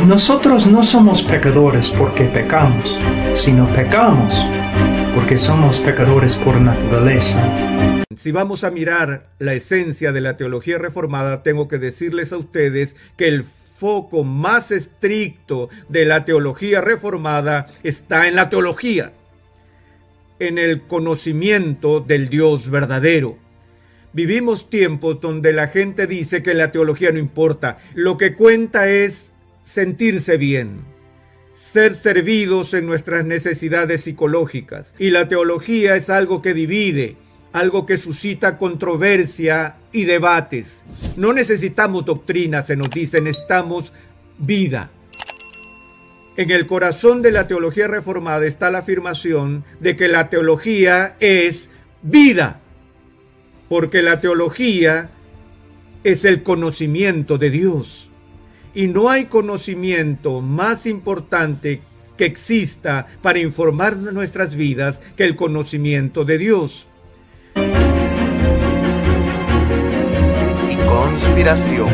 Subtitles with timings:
[0.00, 2.98] Nosotros no somos pecadores porque pecamos,
[3.36, 4.34] sino pecamos
[5.14, 8.04] porque somos pecadores por naturaleza.
[8.16, 12.96] Si vamos a mirar la esencia de la teología reformada, tengo que decirles a ustedes
[13.16, 19.12] que el foco más estricto de la teología reformada está en la teología,
[20.38, 23.36] en el conocimiento del Dios verdadero.
[24.12, 29.31] Vivimos tiempos donde la gente dice que la teología no importa, lo que cuenta es
[29.72, 30.84] sentirse bien,
[31.56, 34.94] ser servidos en nuestras necesidades psicológicas.
[34.98, 37.16] Y la teología es algo que divide,
[37.54, 40.84] algo que suscita controversia y debates.
[41.16, 43.94] No necesitamos doctrina, se nos dice, necesitamos
[44.38, 44.90] vida.
[46.36, 51.70] En el corazón de la teología reformada está la afirmación de que la teología es
[52.02, 52.60] vida,
[53.70, 55.10] porque la teología
[56.04, 58.11] es el conocimiento de Dios.
[58.74, 61.82] Y no hay conocimiento más importante
[62.16, 66.88] que exista para informar nuestras vidas que el conocimiento de Dios.
[70.70, 71.88] y conspiración.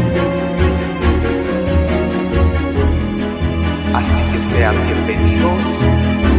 [3.92, 5.66] Así que sean bienvenidos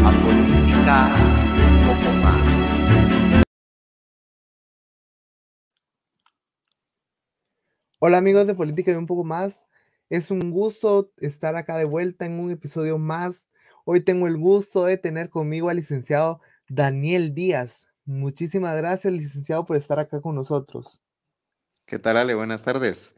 [0.06, 1.16] a Política
[1.68, 3.44] un poco más.
[8.00, 9.66] Hola amigos de Política y un poco más.
[10.10, 13.48] Es un gusto estar acá de vuelta en un episodio más.
[13.86, 17.86] Hoy tengo el gusto de tener conmigo al licenciado Daniel Díaz.
[18.06, 21.00] Muchísimas gracias, licenciado, por estar acá con nosotros.
[21.86, 22.34] ¿Qué tal, Ale?
[22.34, 23.16] Buenas tardes.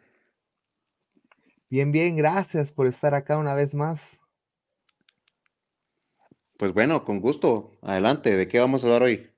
[1.69, 4.19] Bien, bien, gracias por estar acá una vez más.
[6.57, 7.77] Pues bueno, con gusto.
[7.81, 9.29] Adelante, ¿de qué vamos a hablar hoy?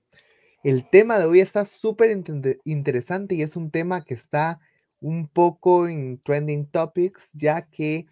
[0.64, 4.60] El tema de hoy está súper inte- interesante y es un tema que está
[5.04, 8.08] un poco en trending topics, ya que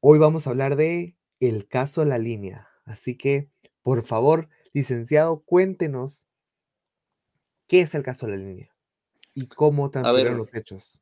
[0.00, 2.66] hoy vamos a hablar de el caso La Línea.
[2.86, 3.50] Así que,
[3.82, 6.26] por favor, licenciado, cuéntenos
[7.66, 8.74] qué es el caso La Línea
[9.34, 10.98] y cómo transcurrieron los hechos.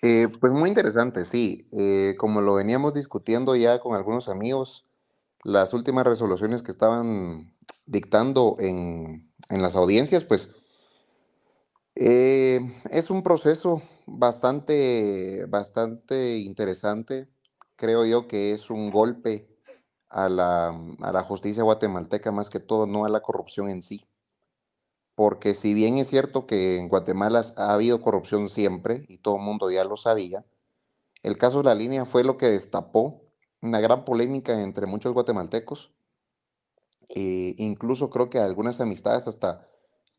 [0.00, 1.66] Eh, pues muy interesante, sí.
[1.72, 4.86] Eh, como lo veníamos discutiendo ya con algunos amigos,
[5.44, 7.54] las últimas resoluciones que estaban
[7.84, 10.54] dictando en, en las audiencias, pues
[11.96, 12.60] eh,
[12.90, 17.28] es un proceso bastante, bastante interesante.
[17.76, 19.48] Creo yo que es un golpe
[20.10, 24.06] a la, a la justicia guatemalteca, más que todo, no a la corrupción en sí.
[25.14, 29.42] Porque si bien es cierto que en Guatemala ha habido corrupción siempre, y todo el
[29.42, 30.44] mundo ya lo sabía,
[31.22, 33.22] el caso de la línea fue lo que destapó
[33.62, 35.92] una gran polémica entre muchos guatemaltecos.
[37.10, 39.66] Eh, incluso creo que algunas amistades hasta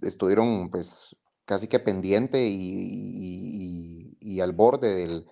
[0.02, 2.56] estuvieron pues casi que pendiente y-
[4.22, 5.24] y- al borde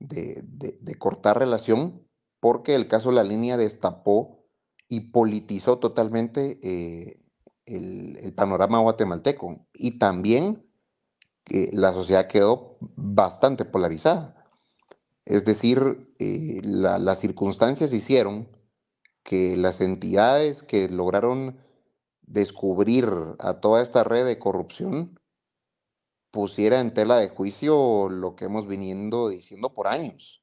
[0.00, 2.06] de, de- de cortar relación,
[2.40, 4.44] porque el caso la línea destapó
[4.88, 7.20] y politizó totalmente eh,
[7.66, 9.66] el, el panorama guatemalteco.
[9.74, 10.64] Y también
[11.72, 14.36] la sociedad quedó bastante polarizada.
[15.24, 18.48] Es decir, eh, la- las circunstancias hicieron
[19.24, 21.58] que las entidades que lograron
[22.22, 23.06] descubrir
[23.38, 25.20] a toda esta red de corrupción
[26.30, 30.42] pusiera en tela de juicio lo que hemos viniendo diciendo por años,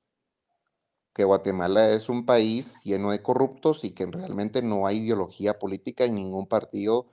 [1.14, 6.06] que Guatemala es un país lleno de corruptos y que realmente no hay ideología política
[6.06, 7.08] en ningún partido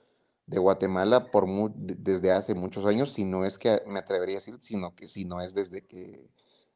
[0.47, 4.57] de Guatemala por desde hace muchos años, si no es que me atrevería a decir,
[4.59, 6.29] sino que si no es desde que,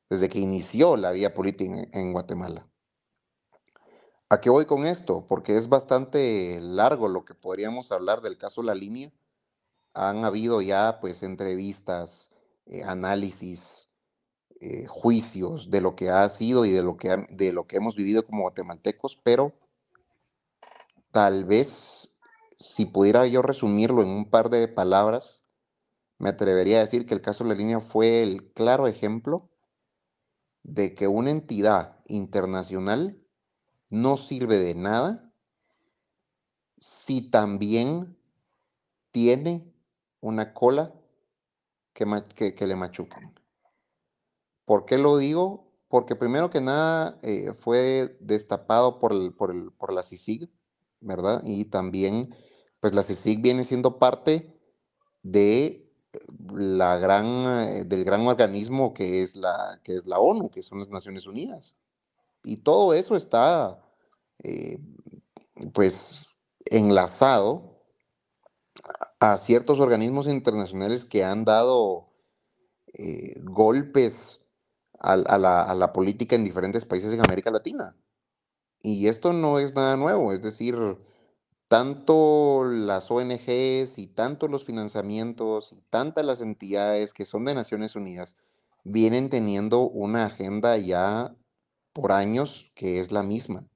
[0.09, 2.68] desde que inició la vía política en, en Guatemala.
[4.30, 5.25] ¿A qué voy con esto?
[5.27, 9.12] Porque es bastante largo lo que podríamos hablar del caso La Línea.
[9.95, 12.30] Han habido ya pues entrevistas,
[12.68, 13.89] eh, análisis,
[14.59, 17.95] eh, juicios de lo que ha sido y de lo que, de lo que hemos
[17.95, 19.53] vivido como guatemaltecos, pero
[21.12, 22.09] tal vez,
[22.57, 25.44] si pudiera yo resumirlo en un par de palabras,
[26.18, 29.50] me atrevería a decir que el caso de la línea fue el claro ejemplo
[30.63, 33.21] de que una entidad internacional
[33.89, 35.31] no sirve de nada
[36.80, 38.18] si también
[39.12, 39.75] tiene
[40.25, 40.92] una cola
[41.94, 43.33] que, le machucan.
[44.66, 45.72] ¿Por qué lo digo?
[45.88, 50.50] Porque primero que nada eh, fue destapado por, el, por, el, por la CICIG,
[51.00, 51.44] ¿verdad?
[51.45, 52.36] Y también,
[52.80, 54.60] pues la CICIG viene siendo parte
[55.22, 55.88] de
[56.56, 57.25] la gran,
[57.69, 61.28] eh, del gran organismo que es, la, que es la ONU, que son las Naciones
[61.28, 61.75] Unidas.
[62.44, 63.80] Y todo eso está,
[64.44, 64.80] eh,
[65.71, 66.28] pues,
[66.66, 67.75] enlazado
[69.20, 72.10] a ciertos organismos internacionales que han dado
[72.94, 74.42] eh, golpes
[75.00, 77.96] a, la, a, la, política en diferentes países en América Latina.
[78.82, 80.76] Y esto no es nada nuevo, es decir,
[81.68, 87.96] tanto las ONGs y tanto los financiamientos y tantas las entidades que son de Naciones
[87.96, 88.36] Unidas
[88.84, 91.36] vienen teniendo una agenda ya
[91.92, 93.68] por años que es la misma,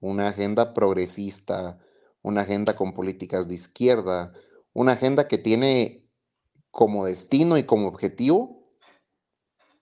[0.00, 1.78] una agenda progresista,
[2.22, 4.32] una agenda con políticas de izquierda,
[4.78, 6.08] una agenda que tiene
[6.70, 8.70] como destino y como objetivo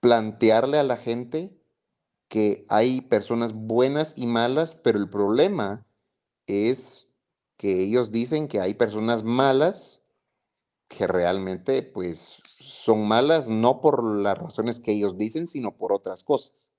[0.00, 1.54] plantearle a la gente
[2.28, 5.87] que hay personas buenas y malas, pero el problema
[6.46, 7.08] es
[7.58, 10.02] que ellos dicen que hay personas malas
[10.88, 16.25] que realmente pues son malas no por las razones que ellos dicen, sino por otras
[16.25, 16.70] cosas.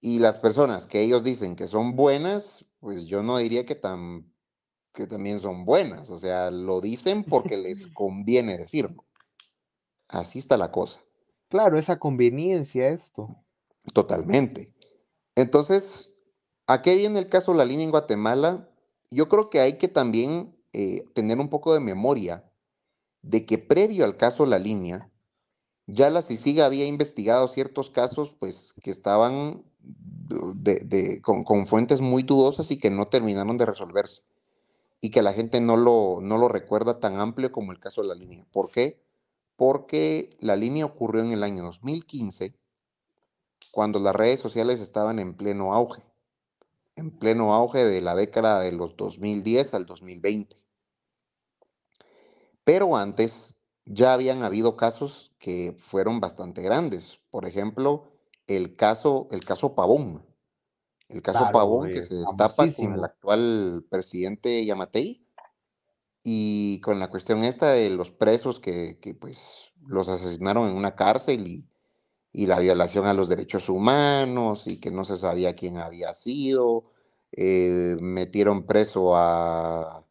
[0.00, 4.31] Y las personas que ellos dicen que son buenas, pues yo no diría que, tan,
[4.92, 6.10] que también son buenas.
[6.10, 9.04] O sea, lo dicen porque les conviene decirlo.
[10.08, 11.00] Así está la cosa.
[11.48, 13.36] Claro, esa conveniencia esto.
[13.92, 14.72] Totalmente.
[15.34, 16.14] Entonces,
[16.66, 18.68] ¿a qué viene el caso de la línea en Guatemala?
[19.12, 22.44] yo creo que hay que también eh, tener un poco de memoria
[23.20, 25.10] de que previo al caso La Línea,
[25.86, 29.62] ya la CICIG había investigado ciertos casos pues, que estaban
[31.22, 34.22] con, fuentes muy dudosas y que no terminaron de resolverse.
[35.02, 38.08] Y que la gente no lo, no lo recuerda tan amplio como el caso de
[38.08, 38.46] La Línea.
[38.50, 39.04] ¿Por qué?
[39.56, 42.54] Porque La Línea ocurrió en el año 2015,
[43.70, 46.02] cuando las redes sociales estaban en pleno auge
[46.96, 50.56] en pleno auge de la década de los 2010 al 2020.
[52.64, 53.54] Pero antes
[53.84, 57.18] ya habían habido casos que fueron bastante grandes.
[57.30, 58.12] Por ejemplo,
[58.46, 60.24] el caso, el caso Pavón.
[61.12, 65.26] El caso Pavón que se destapa con el actual presidente Yamatei
[66.24, 70.94] y con la cuestión esta de los presos que, que pues los asesinaron en una
[70.94, 71.66] cárcel y
[72.32, 76.84] y la violación a los derechos humanos y que no se sabía quién había sido.
[77.32, 80.04] Eh, metieron preso a,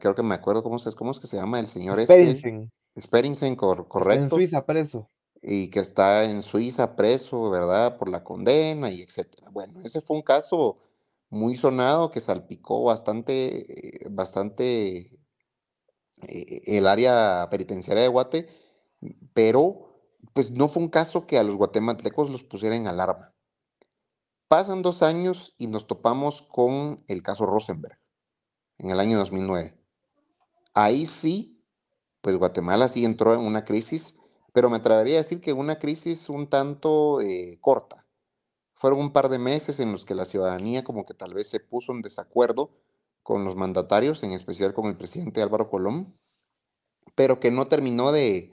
[0.00, 2.70] creo que me acuerdo cómo, es, cómo es que se llama el señor Speringsen.
[3.52, 3.88] Este.
[3.88, 4.24] correcto.
[4.24, 5.08] En Suiza preso.
[5.42, 7.96] Y que está en Suiza preso, ¿verdad?
[7.96, 9.48] Por la condena y etcétera.
[9.50, 10.78] Bueno, ese fue un caso
[11.30, 15.18] muy sonado que salpicó bastante, bastante
[16.22, 18.48] eh, el área penitenciaria de Guate,
[19.32, 19.90] pero
[20.34, 23.34] pues no fue un caso que a los guatemaltecos los pusiera en alarma.
[24.48, 27.98] Pasan dos años y nos topamos con el caso Rosenberg
[28.78, 29.78] en el año 2009.
[30.74, 31.64] Ahí sí,
[32.20, 34.16] pues Guatemala sí entró en una crisis,
[34.52, 38.06] pero me atrevería a decir que una crisis un tanto eh, corta.
[38.74, 41.60] Fueron un par de meses en los que la ciudadanía como que tal vez se
[41.60, 42.70] puso en desacuerdo
[43.22, 46.18] con los mandatarios, en especial con el presidente Álvaro Colón,
[47.14, 48.52] pero que no terminó de,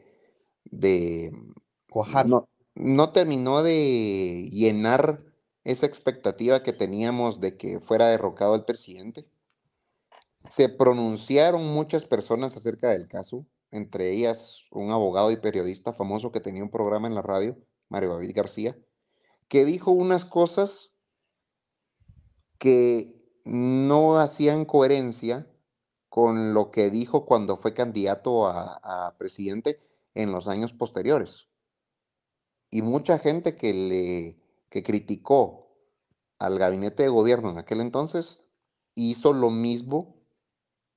[0.66, 1.32] de
[2.75, 5.24] no, terminó de llenar
[5.63, 9.27] esa expectativa que teníamos de que fuera derrocado el presidente.
[10.50, 16.39] Se pronunciaron muchas personas acerca del caso, entre ellas un abogado y periodista famoso que
[16.39, 17.57] tenía un programa en la radio,
[17.89, 18.77] Mario David García,
[19.47, 20.91] que dijo unas cosas
[22.57, 25.47] que no hacían coherencia
[26.09, 29.79] con lo que dijo cuando fue candidato a presidente
[30.15, 31.47] en los años posteriores.
[32.69, 35.77] Y mucha gente que le que criticó
[36.39, 38.43] al gabinete de gobierno en aquel entonces
[38.95, 40.21] hizo lo mismo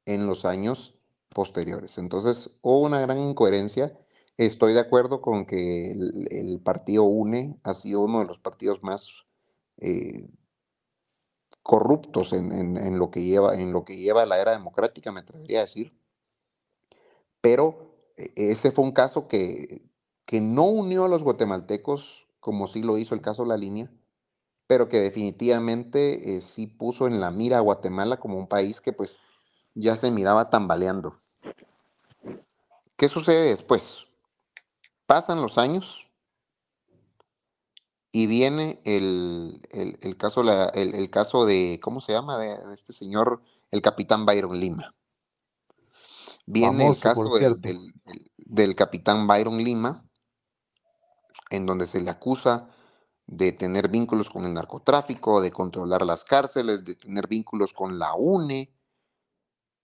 [0.06, 0.98] en los años
[1.34, 1.98] posteriores.
[1.98, 3.96] Entonces hubo una gran incoherencia.
[4.36, 9.26] Estoy de acuerdo con que el, partido UNE ha sido uno de los partidos más
[9.78, 10.28] eh,
[11.62, 15.62] corruptos en, lo que lleva, en lo que lleva la era democrática, me atrevería a
[15.62, 15.92] decir.
[17.40, 19.82] Pero e, ese fue un caso que,
[20.24, 23.90] que no unió a los guatemaltecos, como sí lo hizo el caso la línea,
[24.66, 28.92] pero que definitivamente eh, sí puso en la mira a Guatemala como un país que
[28.92, 29.18] pues
[29.74, 31.20] ya se miraba tambaleando.
[32.96, 34.06] ¿Qué sucede después?
[35.06, 36.06] Pasan los años
[38.12, 39.60] y viene el,
[40.18, 40.42] caso,
[40.74, 42.38] el, caso de, ¿cómo se llama?
[42.38, 44.94] De, este señor, el capitán Byron Lima.
[46.46, 47.22] Viene el caso
[48.46, 50.04] del, capitán Byron Lima,
[51.50, 52.68] en donde se le acusa
[53.26, 58.14] de tener vínculos con el narcotráfico, de controlar las cárceles, de tener vínculos con la
[58.14, 58.74] UNE,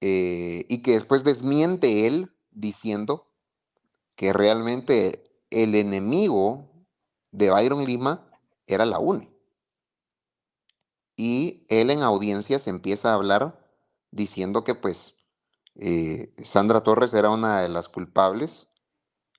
[0.01, 3.31] eh, y que después desmiente él diciendo
[4.15, 6.71] que realmente el enemigo
[7.33, 8.29] de Byron Lima
[8.67, 9.31] era la UNE.
[11.17, 13.67] Y él en audiencias empieza a hablar
[14.11, 15.15] diciendo que pues
[15.77, 18.67] eh, Sandra Torres era una de las culpables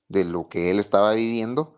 [0.08, 1.76] de lo que él estaba viviendo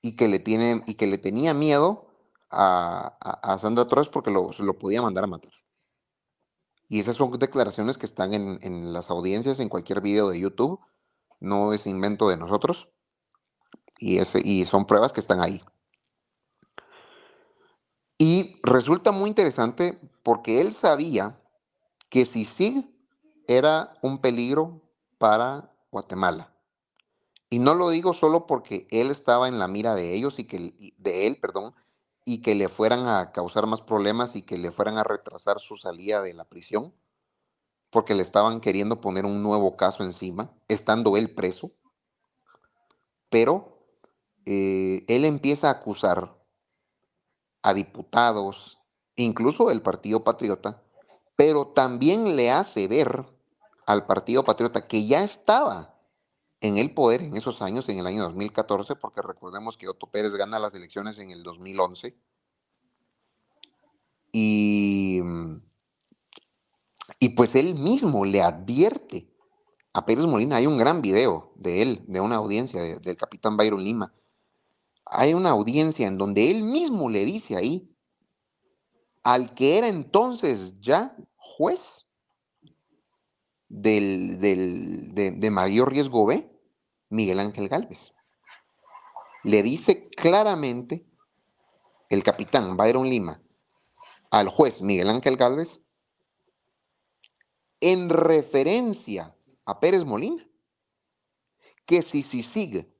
[0.00, 2.06] y que le, tiene, y que le tenía miedo
[2.50, 5.52] a, Sandra Torres porque lo, lo, podía mandar a matar.
[6.88, 10.80] Y esas son declaraciones que están en, las audiencias, en cualquier video de YouTube.
[11.40, 12.88] No es invento de nosotros.
[13.98, 15.62] Y, ese, y son pruebas que están ahí.
[18.18, 21.40] Y resulta muy interesante porque él sabía
[22.08, 22.88] que Sisig
[23.48, 24.82] era un peligro
[25.18, 26.52] para Guatemala.
[27.50, 30.74] Y no lo digo solo porque él estaba en la mira de ellos y que
[30.98, 31.74] de él, perdón,
[32.28, 35.76] y que le fueran a causar más problemas y que le fueran a retrasar su
[35.76, 36.92] salida de la prisión,
[37.88, 41.70] porque le estaban queriendo poner un nuevo caso encima, estando él preso.
[43.30, 43.78] Pero
[44.44, 46.36] eh, él empieza a acusar
[47.62, 48.80] a diputados,
[49.14, 50.82] incluso del Partido Patriota,
[51.36, 53.24] pero también le hace ver
[53.86, 55.95] al Partido Patriota que ya estaba
[56.60, 60.34] en el poder en esos años, en el año 2014, porque recordemos que Otto Pérez
[60.34, 62.16] gana las elecciones en el 2011.
[64.32, 65.20] Y,
[67.18, 69.30] y pues él mismo le advierte
[69.92, 73.82] a Pérez Molina, hay un gran video de él, de una audiencia del capitán Byron
[73.82, 74.12] Lima,
[75.06, 77.96] hay una audiencia en donde él mismo le dice ahí
[79.22, 81.95] al que era entonces ya juez
[83.76, 84.40] del,
[85.14, 86.50] de, mayor riesgo B,
[87.10, 88.12] Miguel Ángel Galvez.
[89.44, 91.06] Le dice claramente
[92.08, 93.42] el capitán Byron Lima
[94.30, 95.80] al juez Miguel Ángel Galvez
[97.80, 100.42] en referencia a Pérez Molina
[101.84, 102.92] que si, sigue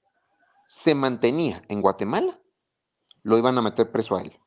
[0.67, 2.39] se mantenía en Guatemala,
[3.23, 4.39] lo iban a meter preso a él.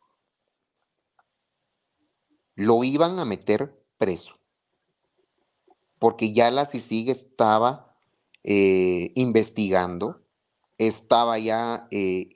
[2.56, 4.39] Lo iban a meter preso.
[6.00, 7.96] Porque ya la CICIG estaba
[8.44, 10.22] eh, investigando,
[10.78, 12.30] estaba ya eh,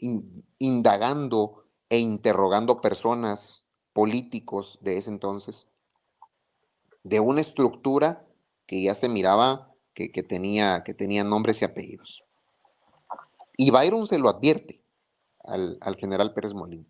[0.59, 5.67] indagando e interrogando personas, políticos de ese entonces,
[7.03, 8.25] de una estructura
[8.65, 12.23] que ya se miraba que, tenía, que nombres y apellidos.
[13.55, 14.83] Y Byron se lo advierte
[15.43, 16.85] al, general Pérez Molina.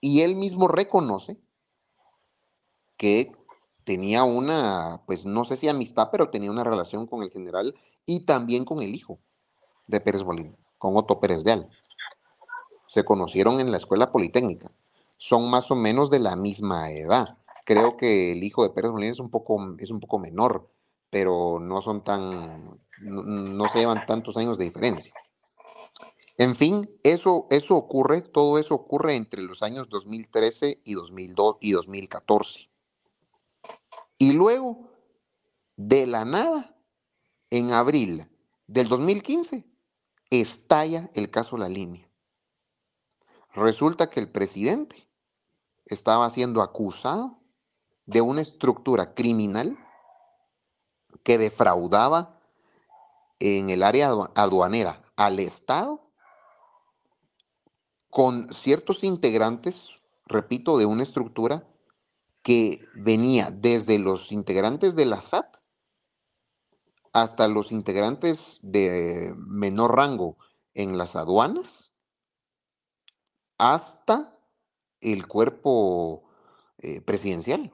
[0.00, 1.38] Y él mismo reconoce
[2.96, 3.32] que
[3.84, 7.74] tenía una, pues no sé si amistad, pero tenía una relación con el general
[8.06, 9.18] y también con el hijo
[9.86, 11.70] de Pérez Molina, con Otto Pérez de Al.
[12.86, 14.70] Se conocieron en la escuela politécnica.
[15.16, 17.38] Son más o menos de la misma edad.
[17.64, 20.68] Creo que el hijo de Pérez Molina es un poco, es un poco menor,
[21.10, 25.12] pero no son tan, no, se llevan tantos años de diferencia.
[26.38, 31.72] En fin, eso, eso ocurre, todo eso ocurre entre los años 2013 y, 2002 y
[31.72, 32.71] 2014.
[34.22, 34.88] Y luego,
[35.74, 36.76] de la nada,
[37.50, 38.30] en abril
[38.68, 39.66] del 2015,
[40.30, 42.08] estalla el caso La Línea.
[43.52, 45.08] Resulta que el presidente
[45.86, 47.40] estaba siendo acusado
[48.06, 49.76] de una estructura criminal
[51.24, 52.40] que defraudaba
[53.40, 56.00] en el área aduanera al Estado
[58.08, 59.90] con ciertos integrantes,
[60.26, 61.66] repito, de una estructura
[62.42, 65.56] que venía desde los integrantes de la SAT
[67.12, 70.38] hasta los integrantes de menor rango
[70.74, 71.92] en las aduanas,
[73.58, 74.32] hasta
[75.00, 76.24] el cuerpo
[76.78, 77.70] eh, presidencial.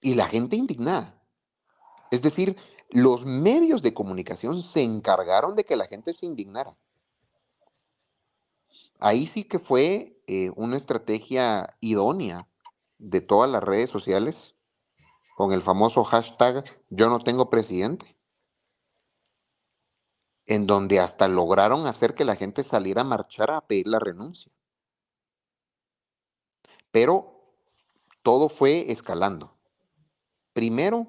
[0.00, 1.20] Y la gente indignada.
[2.12, 2.56] Es decir,
[2.90, 6.76] los medios de comunicación se encargaron de que la gente se indignara.
[8.98, 12.48] Ahí sí que fue eh, una estrategia idónea
[12.98, 14.56] de todas las redes sociales
[15.36, 18.18] con el famoso hashtag yo no tengo presidente.
[20.50, 24.50] en donde hasta lograron hacer que la gente saliera a marchar a pedir la renuncia.
[26.90, 27.54] Pero
[28.22, 29.58] todo fue escalando.
[30.54, 31.06] Primero,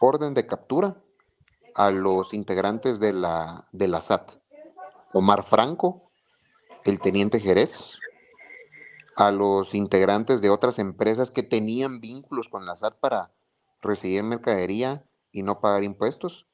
[0.00, 1.02] orden de captura
[1.74, 4.40] a los integrantes de la, de la SAT.
[5.12, 6.05] Omar Franco,
[6.86, 7.98] el teniente Jerez,
[9.16, 13.32] a los integrantes de otras empresas que tenían vínculos con la SAT para
[13.80, 16.46] recibir mercadería y no pagar impuestos.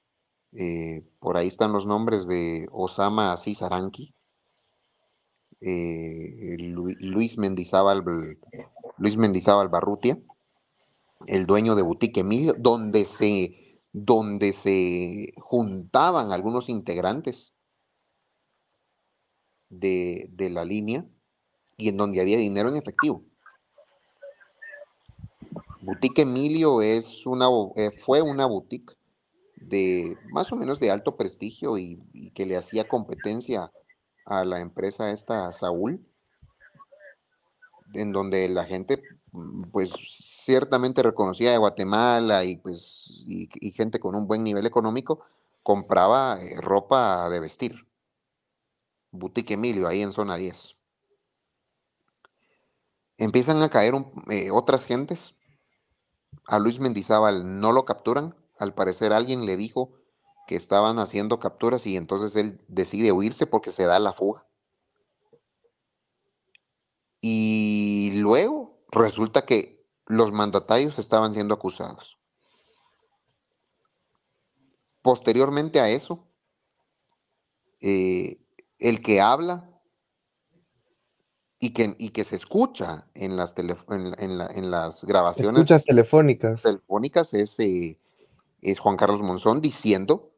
[0.52, 4.14] Eh, por ahí están los nombres de Osama Cisaranqui,
[5.60, 8.04] eh, Luis Mendizábal,
[8.98, 9.16] Luis
[9.70, 10.18] Barrutia,
[11.26, 17.52] el dueño de Boutique Emilio, donde se, donde se juntaban algunos integrantes
[19.72, 21.04] de, de la línea
[21.76, 23.24] y en donde había dinero en efectivo.
[25.82, 28.94] Boutique Emilio es una, eh, fue una boutique
[29.56, 32.00] de más o menos de alto prestigio y,
[32.34, 33.72] que le hacía competencia
[34.24, 36.00] a la empresa esta Saúl,
[37.94, 39.02] en donde la gente,
[39.32, 39.90] mm, pues
[40.44, 45.20] ciertamente reconocida de Guatemala y pues y, gente con un buen nivel económico,
[45.64, 47.86] compraba eh, ropa de vestir.
[49.12, 50.76] Boutique Emilio, ahí en zona 10.
[53.18, 53.94] Empiezan a caer
[54.30, 55.36] eh, otras gentes.
[56.46, 59.90] A Luis Mendizábal no lo capturan al parecer alguien le dijo
[60.46, 64.46] que estaban haciendo capturas y entonces él decide huirse porque se da la fuga.
[67.20, 72.18] Y luego resulta que los mandatarios estaban siendo acusados.
[75.02, 76.24] Posteriormente a eso,
[77.80, 78.40] eh,
[78.82, 79.70] el que habla
[81.60, 86.62] y que, y que se escucha en las, en, las grabaciones telefónicas.
[86.62, 88.00] telefónicas es eh,
[88.60, 90.32] es Juan Carlos Monzón diciendo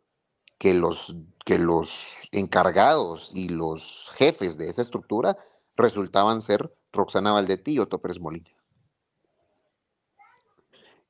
[0.58, 5.38] que los, que los encargados y los jefes de esa estructura
[5.76, 8.50] resultaban ser Roxana Valdetti y Otto Pérez Molina.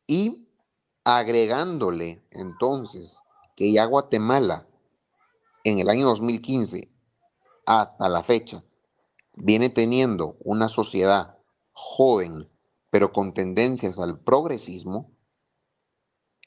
[0.06, 0.48] Y
[1.02, 3.18] agregándole entonces
[3.56, 4.66] que ya Guatemala
[5.64, 6.93] en el año 2015
[7.66, 8.62] hasta la fecha
[9.34, 11.38] viene teniendo una sociedad
[11.72, 12.48] joven
[12.94, 15.10] pero con tendencias al progresismo,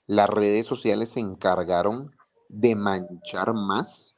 [0.06, 2.16] las redes sociales se encargaron
[2.48, 4.16] de manchar más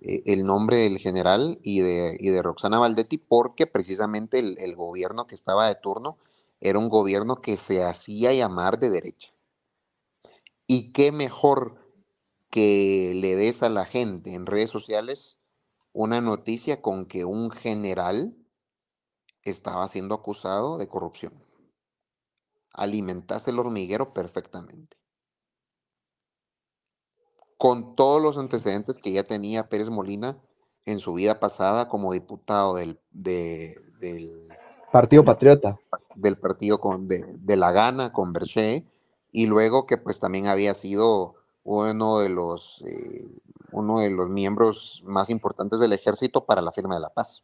[0.00, 5.26] eh, el nombre del general y de, de Roxana Valdetti porque precisamente el, el gobierno
[5.26, 6.16] que estaba de turno
[6.60, 9.30] era un gobierno que se hacía llamar de derecha.
[10.66, 11.78] Y qué mejor
[12.48, 15.36] que le des a la gente en redes sociales
[15.94, 18.36] una noticia con que un general
[19.42, 21.32] estaba siendo acusado de corrupción
[22.74, 24.98] alimentase el hormiguero perfectamente.
[27.56, 30.36] Con todos los antecedentes que ya tenía Pérez Molina
[30.84, 34.48] en su vida pasada como diputado del, del
[34.92, 35.78] Partido Patriota.
[36.14, 38.84] Del partido con, de, La Gana, con Berché,
[39.32, 43.40] y luego que pues también había sido uno de los, eh,
[43.74, 47.42] uno de los miembros más importantes del ejército para la firma de la paz.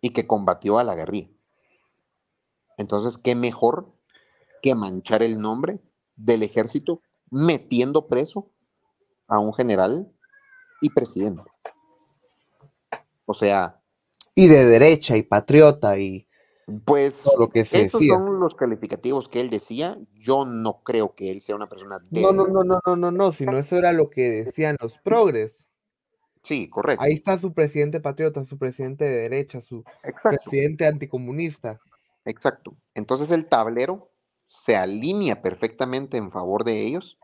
[0.00, 1.30] Y que combatió a la guerrilla.
[2.76, 3.92] Entonces, ¿qué mejor
[4.62, 5.80] que manchar el nombre
[6.14, 8.50] del ejército metiendo preso
[9.28, 10.12] a un general
[10.80, 11.50] y presidente?
[13.24, 13.82] O sea...
[14.34, 16.25] Y de derecha y patriota y...
[16.84, 19.96] Pues lo que se esos son los calificativos que él decía.
[20.14, 22.20] Yo no creo que él sea una persona de...
[22.20, 25.70] No, no, no, no, no, no, no, sino eso era lo que decían los progres.
[26.42, 27.04] Sí, correcto.
[27.04, 29.84] Ahí está su presidente patriota, su presidente de derecha, su
[30.22, 31.80] presidente anticomunista.
[32.24, 32.76] Exacto.
[32.94, 34.10] Entonces el tablero
[34.48, 37.18] se alinea perfectamente en favor de ellos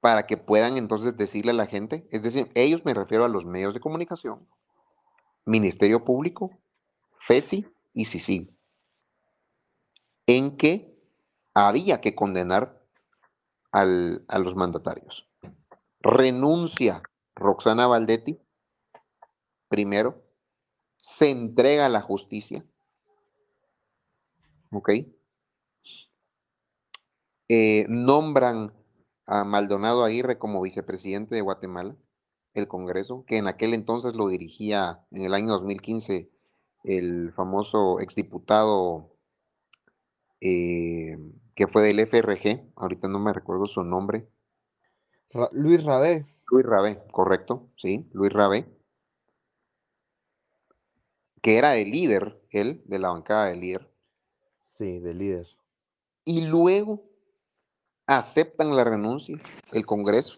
[0.00, 3.44] para que puedan entonces decirle a la gente, es decir, ellos me refiero a los
[3.44, 4.48] medios de comunicación,
[5.44, 6.50] Ministerio Público,
[7.24, 8.50] FESI y SISI,
[10.26, 10.92] en que
[11.54, 12.82] había que condenar
[13.70, 15.28] a los mandatarios.
[16.00, 17.00] Renuncia
[17.36, 18.40] Roxana Valdetti,
[19.68, 20.20] primero,
[20.96, 22.66] se entrega a la justicia,
[24.72, 24.90] ¿ok?
[27.48, 28.74] Eh, nombran
[29.26, 31.96] a Maldonado Aguirre como vicepresidente de Guatemala,
[32.54, 36.32] el Congreso, que en aquel entonces lo dirigía en el año 2015
[36.84, 39.16] el famoso exdiputado
[40.40, 41.16] eh,
[41.54, 44.28] que fue del FRG, ahorita no me recuerdo su nombre.
[45.52, 46.26] Luis Rabé.
[46.50, 48.66] Luis Rabé, correcto, sí, Luis Rabé,
[51.40, 53.90] que era el líder, él, de la bancada del líder.
[54.60, 55.46] Sí, de líder.
[56.24, 57.02] Y luego
[58.06, 59.40] aceptan la renuncia,
[59.72, 60.34] el Congreso,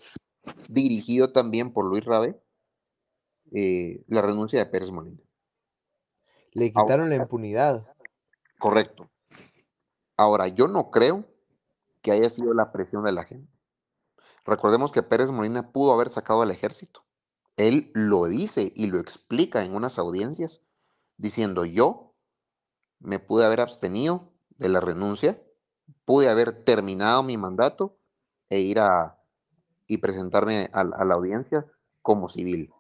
[0.69, 2.41] dirigido también por Luis Rabé,
[3.53, 5.21] eh, la renuncia de Pérez Molina.
[6.55, 7.87] Le quitaron la impunidad.
[8.59, 9.11] Correcto.
[10.17, 11.25] Ahora, yo no creo
[12.01, 13.53] que haya sido la presión de la gente.
[14.45, 17.05] Recordemos que Pérez Molina pudo haber sacado al ejército.
[17.57, 20.61] Él lo dice y lo explica en unas audiencias,
[21.17, 22.15] diciendo yo
[23.01, 25.43] me pude haber abstenido de la renuncia,
[26.05, 27.99] pude haber terminado mi mandato
[28.49, 29.19] e ir a
[29.87, 31.67] y presentarme a, a la audiencia
[32.03, 32.73] como civil.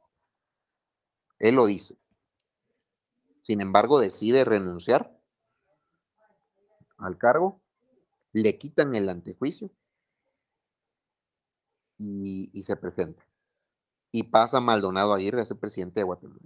[1.39, 1.99] Él lo dice.
[3.45, 5.15] Sin embargo, decide renunciar
[6.97, 7.61] al cargo,
[8.33, 9.71] le quitan el antejuicio
[11.99, 13.23] y, y se presenta.
[14.11, 16.41] Y pasa Maldonado Aguirre a ser presidente de Guatemala.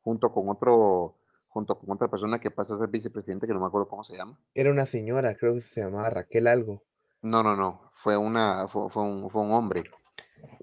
[0.00, 3.66] Junto con otro, junto con otra persona que pasa a ser vicepresidente, que no me
[3.66, 4.40] acuerdo cómo se llama.
[4.54, 6.82] Era una señora, creo que se llamaba Raquel algo.
[7.20, 7.90] No, no, no.
[7.92, 9.84] Fue una, fue, fue un, fue un hombre.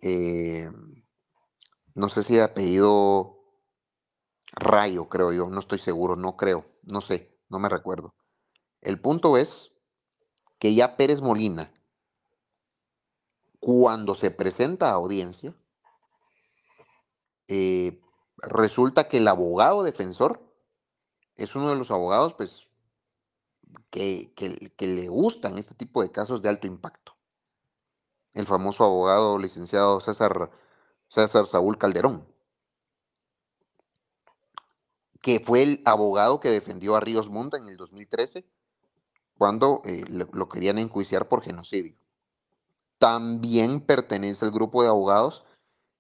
[0.02, 0.72] Eh,
[1.94, 3.37] no sé si de apellido
[4.60, 8.16] Rayo, creo yo, no estoy seguro, no creo, no sé, no me recuerdo.
[8.82, 9.72] El punto es
[10.58, 11.72] que ya Pérez Molina,
[13.60, 15.56] cuando se presenta a audiencia,
[17.48, 18.02] eh,
[18.38, 20.42] resulta que el abogado defensor
[21.36, 22.68] es uno de los abogados pues,
[23.92, 27.16] que, que, que le gustan este tipo de casos de alto impacto.
[28.34, 30.50] El famoso abogado licenciado César,
[31.10, 32.37] César Saúl Calderón
[35.28, 38.46] que fue el abogado que defendió a Ríos Montt en el 2013
[39.38, 41.98] cuando eh, lo, lo, querían enjuiciar por genocidio.
[42.98, 45.44] También pertenece al grupo de abogados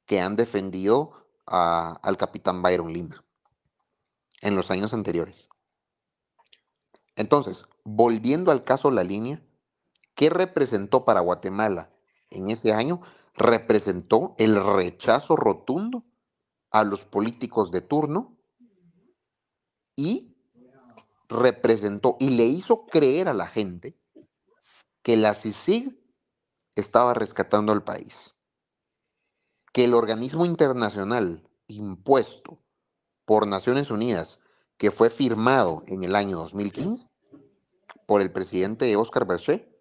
[0.06, 3.22] que han defendido a, al capitán Byron Lima
[4.40, 5.50] en los años anteriores.
[7.18, 9.42] Entonces, volviendo al caso La Línea,
[10.16, 11.92] ¿qué representó para Guatemala
[12.30, 13.02] en ese año?
[13.34, 16.06] Representó el rechazo rotundo
[16.72, 18.37] a los políticos de turno
[19.98, 20.34] y
[21.28, 24.00] representó y le hizo creer a la gente
[25.02, 26.00] que la CICIG
[26.76, 28.36] estaba rescatando al país,
[29.74, 32.64] que el organismo internacional impuesto
[33.26, 34.40] por Naciones Unidas,
[34.78, 37.10] que fue firmado en el año 2015
[38.06, 39.78] por el presidente Oscar Berger,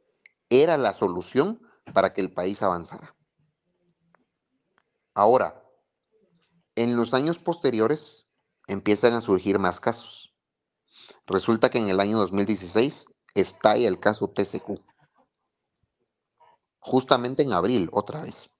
[0.48, 1.60] era la solución
[1.92, 3.14] para que el país avanzara.
[5.14, 5.62] Ahora,
[6.74, 8.15] en los años posteriores,
[8.66, 10.34] empiezan a surgir más casos.
[11.26, 14.80] Resulta que en el año 2016 estalla el caso TCQ.
[16.78, 18.50] Justamente en abril, otra vez.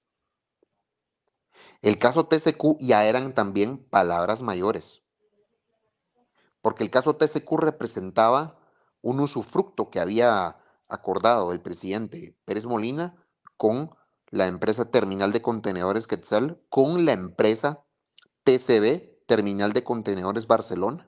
[1.81, 5.03] El caso TCQ ya eran también palabras mayores.
[6.61, 8.59] Porque el caso TCQ representaba
[9.01, 10.57] un usufructo que había
[10.89, 13.15] acordado el presidente Pérez Molina
[13.55, 13.95] con
[14.29, 17.85] la empresa Terminal de Contenedores Quetzal, con la empresa
[18.43, 21.05] TCB Terminal de Contenedores Barcelona.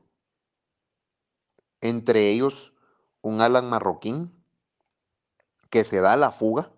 [1.80, 2.74] Entre ellos,
[3.22, 4.44] un Alan marroquín
[5.70, 6.70] que se da a la fuga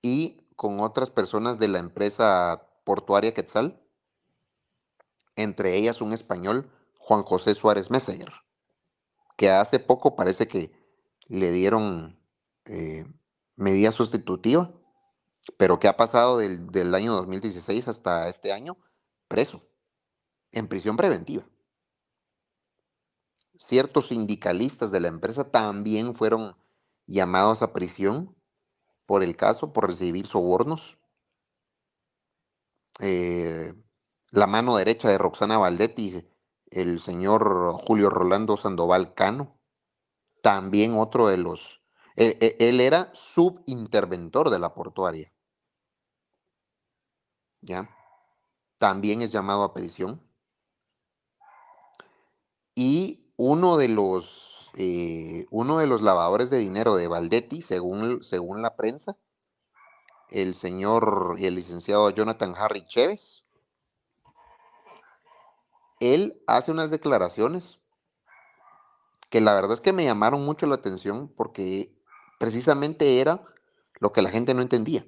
[0.00, 3.78] y con otras personas de la empresa portuaria Quetzal,
[5.36, 8.32] entre ellas un español, Juan José Suárez Messenger,
[9.36, 10.72] que hace poco parece que
[11.28, 12.18] le dieron
[12.64, 13.04] eh,
[13.56, 14.72] medida sustitutiva,
[15.58, 18.78] pero que ha pasado del, del año 2016 hasta este año
[19.28, 19.73] preso
[20.54, 21.44] en prisión preventiva.
[23.58, 26.56] Ciertos sindicalistas de la empresa también fueron
[27.06, 28.34] llamados a prisión
[29.06, 30.96] por el caso, por recibir sobornos.
[33.00, 33.74] Eh,
[34.30, 36.26] la mano derecha de Roxana Valdetti,
[36.70, 39.60] el señor Julio Rolando Sandoval Cano,
[40.42, 41.82] también otro de los...
[42.16, 45.32] Él, él era subinterventor de la portuaria.
[47.60, 47.90] ¿Ya?
[48.78, 50.22] También es llamado a prisión.
[52.74, 58.62] Y uno de los, eh, uno de los lavadores de dinero de Valdetti, según, según
[58.62, 59.16] la prensa,
[60.30, 63.44] el señor y el licenciado Jonathan Harry Chévez,
[66.00, 67.78] él hace unas declaraciones
[69.30, 71.96] que la verdad es que me llamaron mucho la atención porque
[72.38, 73.44] precisamente era
[74.00, 75.06] lo que la gente no entendía.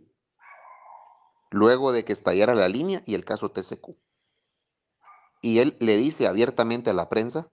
[1.51, 3.97] Luego de que estallara la línea y el caso TCQ.
[5.43, 7.51] Y él le dice abiertamente a la prensa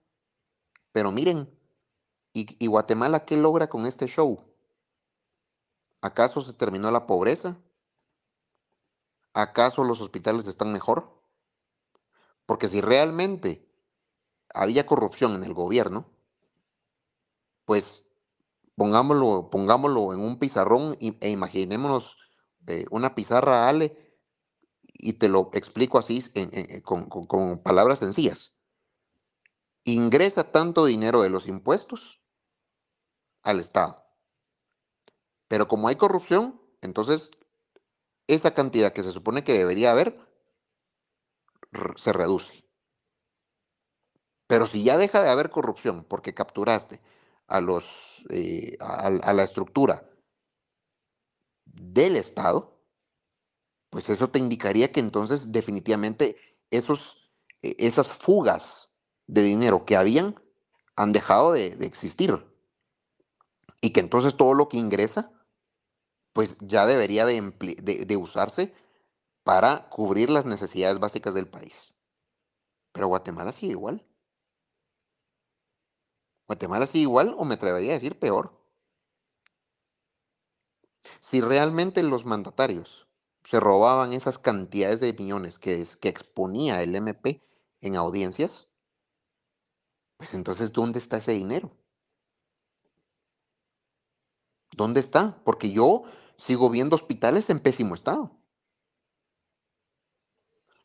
[0.94, 1.50] pero miren,
[2.32, 4.38] ¿y, ¿y, Guatemala qué logra con este show?
[6.00, 7.58] ¿Acaso se terminó la pobreza?
[9.32, 11.20] ¿Acaso los hospitales están mejor?
[12.46, 13.68] Porque si realmente
[14.54, 16.08] había corrupción en el gobierno,
[17.64, 18.04] pues
[18.76, 22.16] pongámoslo, pongámoslo en un pizarrón e imaginémonos
[22.68, 24.16] eh, una pizarra, Ale,
[24.92, 26.24] y te lo explico así
[26.84, 28.53] con palabras sencillas.
[29.84, 32.20] Ingresa tanto dinero de los impuestos
[33.42, 34.02] al Estado.
[35.48, 37.30] Pero como hay corrupción, entonces
[38.26, 40.18] esa cantidad que se supone que debería haber
[41.96, 42.64] se reduce.
[44.46, 47.00] Pero si ya deja de haber corrupción porque capturaste
[47.46, 47.84] a los
[48.30, 50.10] eh, a, la estructura
[51.66, 52.80] del Estado,
[53.90, 56.36] pues eso te indicaría que entonces definitivamente
[56.70, 57.30] esos,
[57.62, 58.83] eh, esas fugas
[59.26, 60.40] de dinero que habían
[60.96, 62.44] han dejado de, de existir.
[63.80, 65.32] Y que entonces todo lo que ingresa,
[66.32, 67.40] pues ya debería de,
[68.06, 68.74] de- usarse
[69.44, 71.74] para cubrir las necesidades básicas del país.
[72.92, 74.04] Pero Guatemala sigue igual.
[76.46, 78.52] Guatemala sigue igual o me atrevería a decir peor.
[81.20, 83.06] Si realmente los mandatarios
[83.44, 87.42] se robaban esas cantidades de millones que, que exponía el MP
[87.80, 88.68] en audiencias,
[90.24, 91.70] pues entonces ¿dónde está ese dinero?
[94.74, 95.42] ¿Dónde está?
[95.44, 96.04] Porque yo
[96.38, 98.30] sigo viendo hospitales en pésimo estado.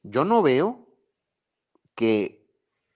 [0.03, 0.87] Yo no veo
[1.95, 2.45] que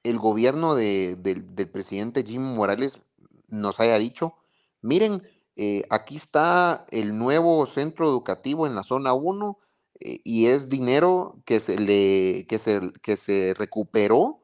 [0.03, 2.99] el gobierno de- del, presidente Jim Morales
[3.47, 4.35] nos haya dicho,
[4.81, 5.23] miren,
[5.55, 9.59] eh, aquí está el nuevo centro educativo en la zona 1
[10.01, 14.42] eh, y es dinero que se, le, que se, que se recuperó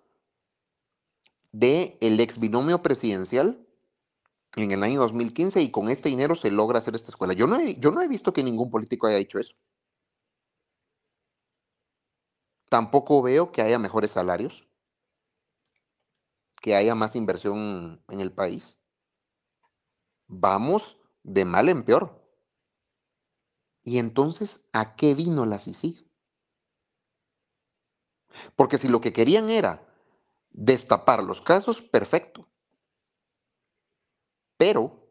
[1.51, 3.65] del el ex binomio presidencial
[4.55, 7.33] en el año 2015 y con este dinero se logra hacer esta escuela.
[7.33, 9.53] Yo no he, yo no he visto que ningún político haya dicho eso.
[12.69, 14.67] Tampoco veo que haya mejores salarios,
[16.61, 18.77] que haya más inversión en el país.
[20.27, 22.19] Vamos de mal en peor.
[23.83, 26.05] Y entonces, ¿a qué vino la CICIG?
[28.55, 29.88] Porque si lo que querían era
[30.51, 32.49] destapar los casos, perfecto.
[34.57, 35.07] Pero,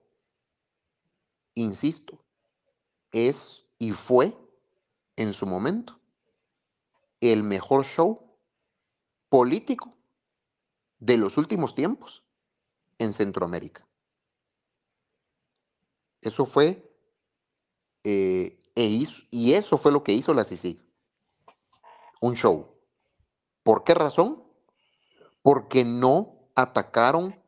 [1.55, 2.25] insisto,
[3.13, 4.37] es y fue
[5.17, 6.01] en su momento
[7.21, 8.39] el mejor show
[9.29, 9.97] político
[10.99, 12.25] de los últimos tiempos
[12.99, 13.89] en Centroamérica.
[16.21, 16.85] Eso fue,
[18.05, 20.81] eh, e hizo- y eso fue lo que hizo la CICIG.
[22.21, 22.75] Un show.
[23.63, 24.48] ¿Por qué razón?
[25.51, 27.43] Porque no atacaron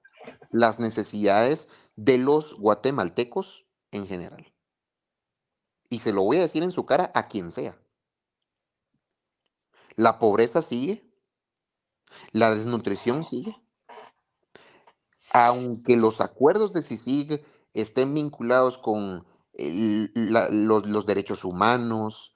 [0.50, 4.54] las necesidades de los guatemaltecos en general.
[5.90, 7.78] Y se lo voy a decir en su cara a quien sea.
[9.96, 11.12] La pobreza sigue,
[12.32, 13.54] la desnutrición sigue.
[15.30, 19.26] Aunque los acuerdos de CICIG estén vinculados con
[19.58, 22.29] los derechos humanos,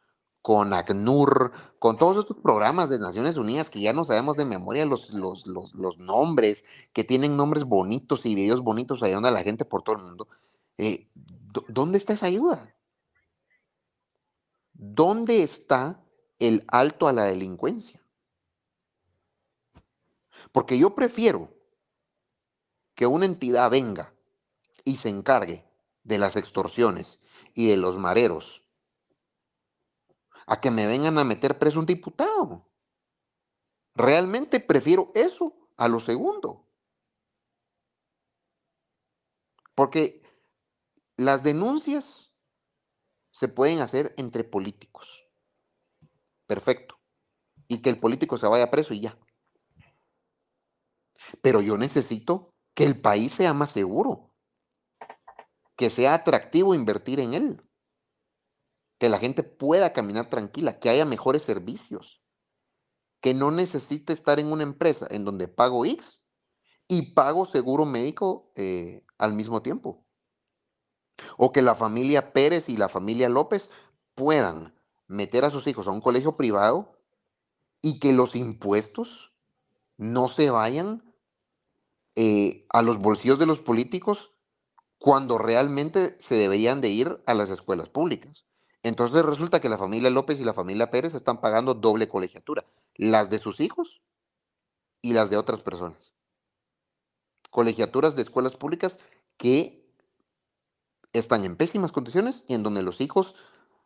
[0.44, 4.85] con ACNUR, con todos estos programas de Naciones Unidas que ya no sabemos de memoria
[4.85, 9.64] los, los, los, nombres, que tienen nombres bonitos y videos bonitos ayudando a la gente
[9.64, 10.28] por todo el mundo.
[10.76, 12.76] eh, ¿dó- ¿Dónde está esa ayuda?
[14.74, 16.04] ¿Dónde está
[16.38, 18.04] el alto a la delincuencia?
[20.52, 21.48] Porque yo prefiero
[22.94, 24.12] que una entidad venga
[24.85, 25.64] y se encargue
[26.02, 27.22] de las extorsiones
[27.54, 28.61] y de los mareros
[30.46, 32.68] a que me vengan a meter preso un diputado.
[33.94, 36.66] Realmente prefiero eso a lo segundo.
[39.74, 40.22] Porque
[41.16, 42.33] las denuncias
[43.30, 45.24] se pueden hacer entre políticos.
[46.46, 46.98] Perfecto.
[47.68, 49.18] Y que el político se vaya preso y ya.
[51.40, 54.35] Pero yo necesito que el país sea más seguro.
[55.76, 57.70] Que sea atractivo invertir en él.
[59.04, 60.78] Que la gente pueda caminar tranquila.
[60.78, 62.22] Que haya mejores servicios.
[63.20, 66.24] Que no necesite estar en una empresa en donde pago X
[66.88, 70.06] y pago seguro médico eh, al mismo tiempo.
[71.36, 73.68] O que la familia Pérez y la familia López
[74.14, 74.74] puedan
[75.06, 76.98] meter a sus hijos a un colegio privado
[77.82, 79.34] y que los impuestos
[79.98, 81.14] no se vayan
[82.16, 84.30] eh, a los bolsillos de los políticos
[84.96, 88.46] cuando realmente se deberían de ir a las escuelas públicas.
[88.85, 92.66] Entonces resulta que la familia López y la familia Pérez están pagando doble colegiatura,
[92.97, 94.03] las de sus hijos
[95.01, 96.12] y las de otras personas.
[97.51, 98.99] Colegiaturas de escuelas públicas
[99.38, 99.90] que
[101.14, 103.35] están en pésimas condiciones y en donde los hijos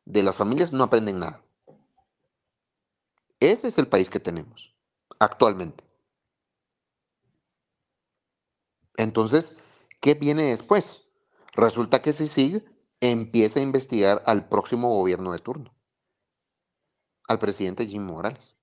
[0.04, 1.44] de las familias no aprenden nada.
[3.38, 4.74] Ese es el país que tenemos
[5.20, 5.84] actualmente.
[8.96, 9.56] Entonces,
[10.00, 11.06] ¿qué viene después?
[11.54, 15.74] Resulta que CICIG empieza a investigar al próximo gobierno de turno,
[17.28, 18.56] al presidente Jim Morales.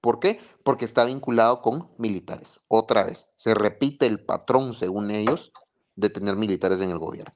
[0.00, 0.40] ¿Por qué?
[0.64, 2.58] Porque está vinculado con militares.
[2.66, 5.52] Otra vez, se repite el patrón, según ellos,
[5.94, 7.34] de tener militares en el gobierno.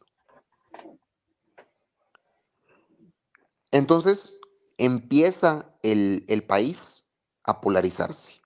[3.71, 4.41] Entonces,
[4.79, 7.05] empieza el, el país
[7.45, 8.41] a polarizarse.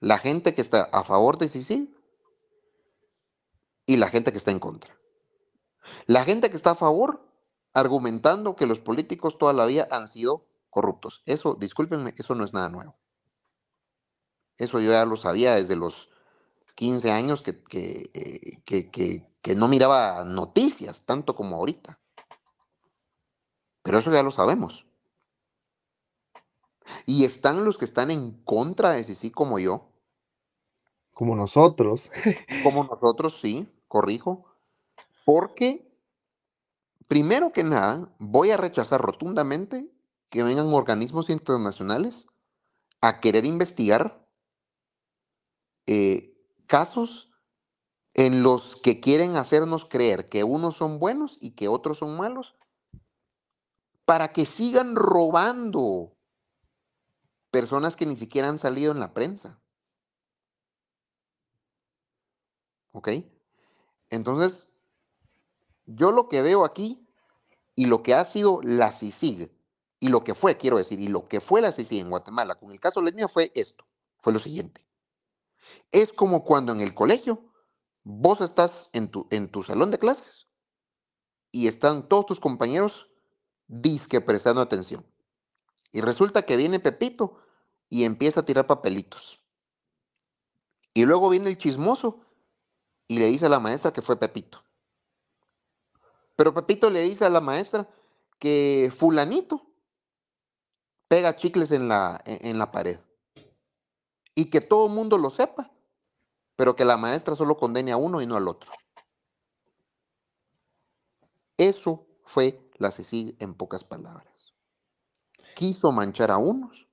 [0.00, 1.94] La gente que está a favor de Sisi
[3.86, 5.01] y la gente que está en contra.
[6.06, 7.26] La gente que está a favor,
[7.74, 11.22] argumentando que los políticos toda la vida han sido corruptos.
[11.26, 12.96] Eso, discúlpenme, eso no es nada nuevo.
[14.58, 16.08] Eso yo ya lo sabía desde los
[16.74, 21.98] 15 años que, que, que, que no miraba noticias tanto como ahorita.
[23.82, 24.86] Pero eso ya lo sabemos.
[27.06, 29.88] Y están los que están en contra de Sisi como yo.
[31.12, 32.10] Como nosotros.
[32.62, 34.51] como nosotros, sí, corrijo.
[35.24, 35.92] Porque,
[37.08, 39.90] primero que nada, voy a rechazar rotundamente
[40.30, 42.26] que vengan organismos internacionales
[43.00, 44.26] a querer investigar
[45.86, 46.34] eh,
[46.66, 47.30] casos
[48.14, 52.56] en los que quieren hacernos creer que unos son buenos y que otros son malos,
[54.04, 56.16] para que sigan robando
[57.50, 59.60] personas que ni siquiera han salido en la prensa.
[62.92, 63.08] ¿Ok?
[64.10, 64.71] Entonces,
[65.86, 67.06] yo lo que veo aquí
[67.74, 69.50] y lo que ha sido la CICIG,
[70.00, 72.70] y lo que fue, quiero decir, y lo que fue la CICIG en Guatemala con
[72.72, 73.86] el caso Leña fue esto,
[74.20, 74.84] fue lo siguiente.
[75.90, 77.52] Es como cuando en el colegio
[78.02, 80.48] vos estás en tu, en tu salón de clases
[81.52, 83.08] y están todos tus compañeros
[83.68, 85.06] disque prestando atención.
[85.92, 87.38] Y resulta que viene Pepito
[87.88, 89.40] y empieza a tirar papelitos.
[90.94, 92.26] Y luego viene el chismoso
[93.06, 94.64] y le dice a la maestra que fue Pepito.
[96.36, 97.88] Pero Pepito le dice a la maestra
[98.38, 99.66] que fulanito
[101.08, 102.98] pega chicles en la, en la pared.
[104.34, 105.70] Y que todo el mundo lo sepa,
[106.56, 108.72] pero que la maestra solo condene a uno y no al otro.
[111.58, 114.54] Eso fue la CICIG en pocas palabras.
[115.54, 116.88] Quiso manchar a unos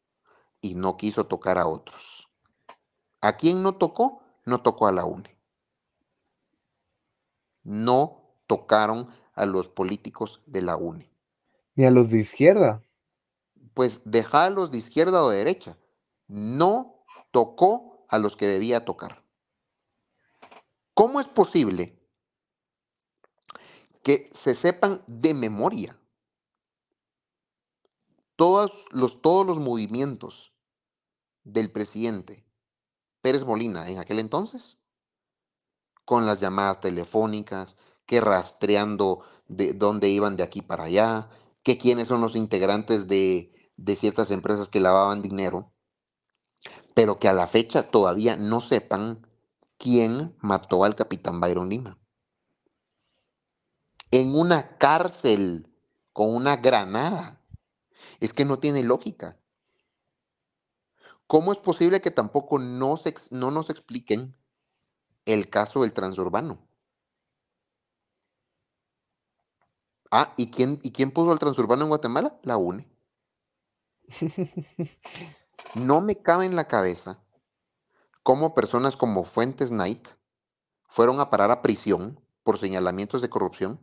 [0.62, 2.30] y no quiso tocar a otros.
[3.21, 4.21] ¿A quién no tocó?
[4.45, 5.38] No tocó a la UNE.
[7.63, 11.10] No tocaron a los políticos de la UNE.
[11.75, 12.84] Ni a los de izquierda.
[13.73, 15.78] Pues dejarlos de izquierda o de derecha.
[16.28, 19.23] No tocó a los que debía tocar.
[20.93, 21.97] ¿Cómo es posible
[24.04, 25.97] que se sepan de memoria
[28.36, 30.54] todos los, todos los movimientos
[31.43, 32.45] del presidente
[33.21, 34.78] Pérez Molina en aquel entonces,
[36.06, 37.75] con las llamadas telefónicas,
[38.10, 41.30] que rastreando de dónde iban de aquí para allá,
[41.62, 45.72] que quiénes son los integrantes de, de ciertas empresas que lavaban dinero,
[46.95, 49.28] pero que a la fecha todavía no sepan
[49.78, 52.00] quién mató al capitán Byron Lima
[54.12, 55.72] en una cárcel
[56.13, 57.41] con una granada.
[58.19, 59.39] Es que no tiene lógica.
[61.28, 64.36] ¿Cómo es posible que tampoco no, no nos expliquen
[65.26, 66.67] el caso del transurbano?
[70.12, 72.39] Ah, ¿y quién, ¿y quién puso el transurbano en Guatemala?
[72.43, 72.88] La UNE.
[75.76, 77.22] No me cabe en la cabeza
[78.24, 80.08] cómo personas como Fuentes Knight
[80.88, 83.80] fueron a parar a prisión por señalamientos de corrupción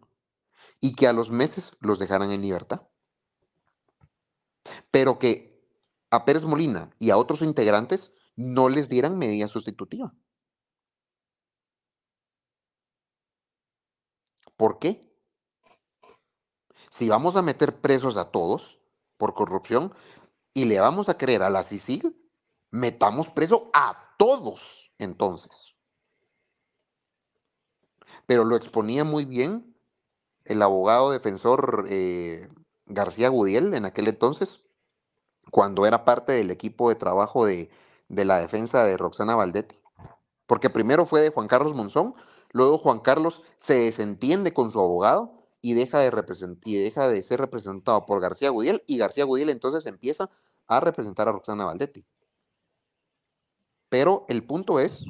[0.80, 2.88] y que a los meses los dejaran en libertad.
[4.90, 5.64] Pero que
[6.10, 10.12] a Pérez Molina y a otros integrantes no les dieran medida sustitutiva.
[14.56, 15.05] ¿Por qué?
[16.96, 18.80] Si vamos a meter presos a todos
[19.18, 19.92] por corrupción
[20.54, 22.14] y le vamos a creer a la CICIG,
[22.70, 25.74] metamos preso a todos entonces.
[28.24, 29.76] Pero lo exponía muy bien
[30.46, 32.48] el abogado defensor eh,
[32.86, 34.62] García Gudiel en aquel entonces,
[35.50, 37.68] cuando era parte del equipo de trabajo de,
[38.08, 39.78] la defensa de Roxana Valdetti.
[40.46, 42.14] Porque primero fue de Juan Carlos Monzón,
[42.52, 45.35] luego Juan Carlos se desentiende con su abogado
[45.66, 49.84] y deja de, y deja de ser representado por García Gudiel, y García Gudiel entonces
[49.86, 50.30] empieza
[50.68, 52.06] a representar a Roxana Valdetti.
[53.88, 55.02] Pero el punto es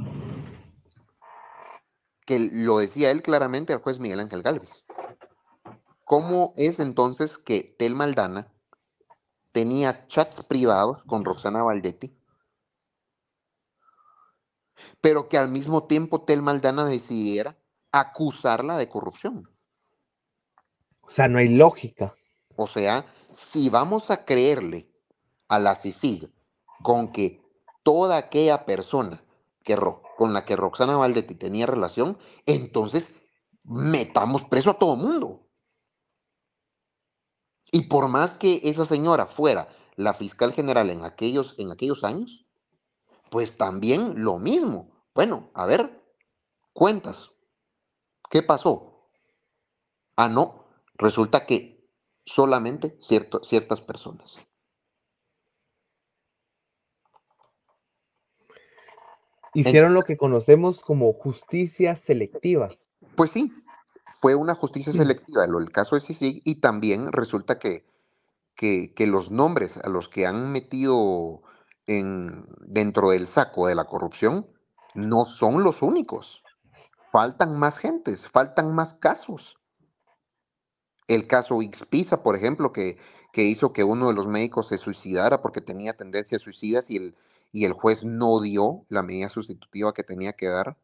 [2.25, 4.87] que lo decía él claramente al juez Miguel Ángel Galvez.
[6.05, 8.51] ¿Cómo es entonces que Tel Maldana
[9.53, 12.19] tenía chats privados con Roxana Valdetti?
[15.03, 17.59] Pero que al mismo tiempo Tel Maldana decidiera
[17.93, 19.47] acusarla de corrupción.
[21.07, 22.15] O sea, no hay lógica.
[22.57, 24.91] O sea, si vamos a creerle
[25.49, 26.33] a la CICIG
[26.83, 27.43] con que
[27.83, 29.23] toda aquella persona
[29.65, 29.77] que
[30.17, 33.15] con la que Roxana Valdetti tenía relación, entonces
[33.65, 35.47] metamos preso a todo mundo.
[37.73, 42.47] Y por más que esa señora fuera la fiscal general en aquellos, en aquellos años,
[43.31, 44.93] pues también lo mismo.
[45.15, 46.03] Bueno, a ver,
[46.73, 47.33] cuentas.
[48.31, 49.09] ¿Qué pasó?
[50.17, 50.66] Ah, no,
[50.99, 51.85] resulta que
[52.25, 54.39] solamente ciertas personas.
[59.55, 62.71] Hicieron lo que conocemos como justicia selectiva.
[63.17, 63.51] Pues sí,
[64.21, 67.87] fue una justicia selectiva el caso de CICIG y también resulta que,
[68.55, 71.43] que, los nombres a los que han metido
[71.87, 74.47] en, dentro del saco de la corrupción
[74.95, 76.43] no son los únicos.
[77.11, 79.57] Faltan más gentes, faltan más casos.
[81.09, 82.99] El caso Xpisa, por ejemplo, que,
[83.33, 87.15] que hizo que uno de los médicos se suicidara porque tenía tendencias suicidas y el,
[87.53, 90.77] y el juez no dio la medida sustitutiva que tenía que dar.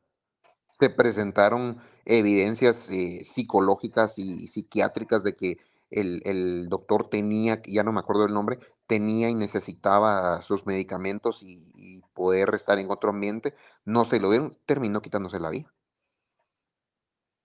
[0.80, 5.58] Se presentaron evidencias eh, psicológicas y psiquiátricas de que
[5.90, 12.02] el, doctor tenía, ya no me acuerdo el nombre, tenía y necesitaba sus medicamentos y,
[12.14, 13.54] poder estar en otro ambiente.
[13.86, 15.72] No se lo dieron, terminó quitándose la vida.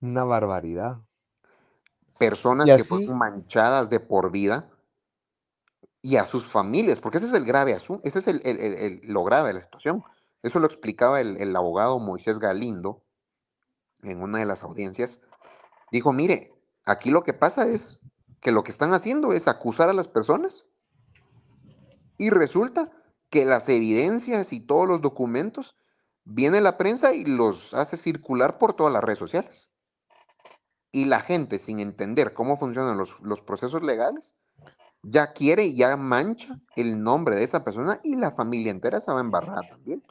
[0.01, 1.07] Una barbaridad.
[2.18, 4.70] Personas que fueron manchadas de por vida
[6.01, 9.49] y a sus familias, porque ese es el grave asunto, ese es el, lo grave
[9.49, 10.03] de la situación.
[10.43, 13.03] Eso lo explicaba el, abogado Moisés Galindo
[14.03, 15.20] en una de las audiencias.
[15.91, 16.53] Dijo, mire,
[16.86, 17.99] aquí lo que pasa es
[18.39, 20.65] que lo que están haciendo es acusar a las personas
[22.18, 22.91] y resulta
[23.30, 25.76] que las evidencias y todos los documentos
[26.24, 29.68] viene la prensa y los hace circular por todas las redes sociales.
[30.98, 34.34] Y la gente, sin entender cómo funcionan los, los procesos legales,
[35.04, 39.20] ya quiere, ya mancha el nombre de esa persona y la familia entera se va
[39.20, 40.02] a embarrar también.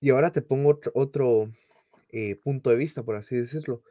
[0.00, 1.48] Y ahora te pongo otro,
[2.08, 3.84] eh, punto de vista, por así decirlo.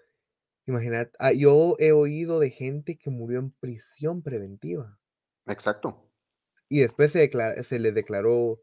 [0.65, 4.99] Imagínate, ah, yo he oído de gente que murió en prisión preventiva.
[5.45, 6.05] Exacto.
[6.67, 7.31] Y después se,
[7.63, 8.59] se les declaró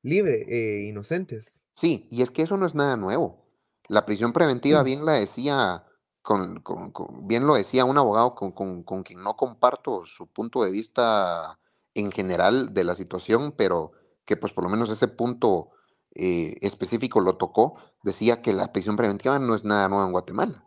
[0.00, 1.62] libre, eh, inocentes.
[1.74, 3.44] Sí, y es que eso no es nada nuevo.
[3.86, 5.85] La prisión preventiva, bien la decía
[6.26, 11.60] con, bien lo decía un abogado con, con, quien no comparto su punto de vista
[11.94, 13.92] en general de la situación, pero
[14.24, 15.70] que pues por lo menos ese punto
[16.16, 20.64] eh, específico lo tocó, decía que la prisión preventiva no es nada nuevo en Guatemala.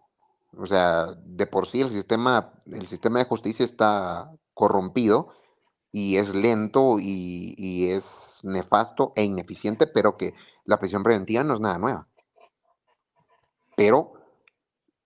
[0.57, 5.33] O sea, de por sí el sistema, el sistema de justicia está corrompido
[5.91, 10.33] y es lento y, y es nefasto e ineficiente, pero que
[10.63, 12.07] la prisión preventiva no es nada nueva.
[13.75, 14.18] Pero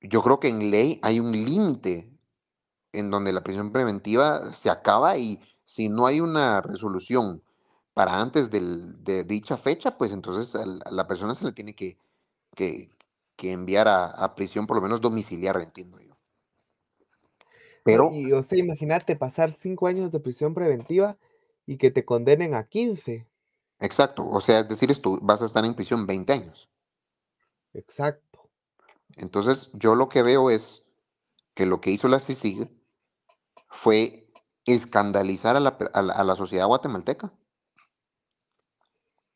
[0.04, 2.10] yo creo que en ley hay un límite
[2.92, 7.42] en donde la prisión preventiva se acaba y si no hay una resolución
[7.94, 11.98] para antes de dicha fecha, pues entonces a la persona se le tiene que,
[12.56, 12.90] que,
[13.42, 16.16] enviar a, prisión por lo menos domiciliar, entiendo yo.
[17.84, 18.12] Pero...
[18.14, 21.18] Y, o sea, imagínate pasar cinco años de prisión preventiva
[21.66, 23.28] y que te condenen a 15.
[23.80, 26.70] Exacto, o sea, es decir, tú vas a estar en prisión 20 años.
[27.74, 28.33] Exacto.
[29.18, 30.84] Entonces, yo lo que veo es
[31.54, 32.70] que lo que hizo la CICIG
[33.70, 34.32] fue
[34.66, 35.60] escandalizar a
[36.24, 37.34] la, sociedad guatemalteca.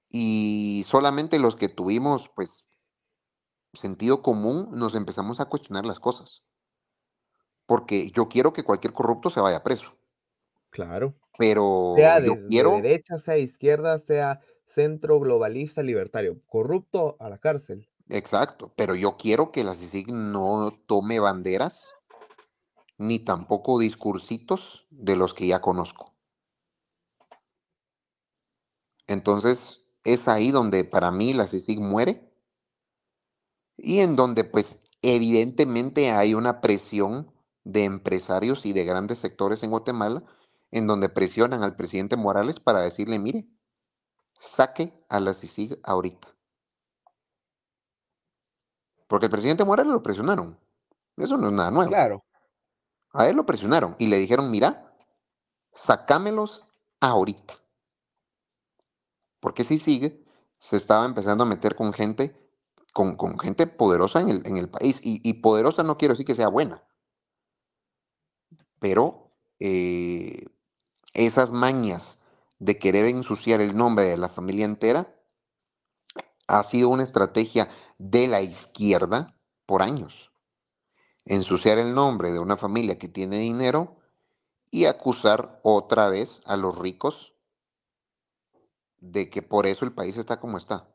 [0.09, 2.65] Y solamente los que tuvimos, pues,
[3.73, 6.43] sentido común, nos empezamos a cuestionar las cosas.
[7.65, 9.97] Porque yo quiero que cualquier corrupto se vaya preso.
[10.69, 11.13] Claro.
[11.38, 12.71] Pero sea de, quiero...
[12.82, 16.41] derecha, sea izquierda, sea centro globalista, libertario.
[16.47, 17.89] Corrupto a la cárcel.
[18.10, 21.93] Exacto, pero yo quiero que la CICIG no tome banderas
[22.97, 26.16] ni tampoco discursitos de los que ya conozco.
[29.08, 32.34] Entonces, es ahí donde para mí la CICIG muere
[33.78, 37.32] y en donde pues evidentemente hay una presión
[37.64, 40.24] de empresarios y de grandes sectores en Guatemala
[40.72, 43.47] en donde presionan al presidente Morales para decirle, mire,
[44.39, 46.36] saque a la CICIG ahorita.
[49.08, 50.60] Porque el presidente Morales lo presionaron.
[51.16, 51.89] Eso no es nada nuevo.
[51.89, 52.24] Claro.
[53.14, 54.93] A él lo presionaron y le dijeron, mira,
[55.74, 56.66] sacámelos
[56.99, 57.55] ahorita.
[59.39, 60.24] Porque si sigue,
[60.60, 62.36] se estaba empezando a meter con gente,
[62.93, 64.99] con, con gente poderosa en el, en el país.
[65.01, 66.84] Y, poderosa no quiero decir que sea buena.
[68.80, 70.45] Pero eh,
[71.14, 72.20] esas mañas
[72.60, 75.16] de querer ensuciar el nombre de la familia entera
[76.47, 80.31] ha sido una estrategia de la izquierda por años.
[81.25, 83.97] Ensuciar el nombre de una familia que tiene dinero
[84.71, 87.33] y acusar otra vez a los ricos
[88.99, 90.89] de que por eso el país está como está.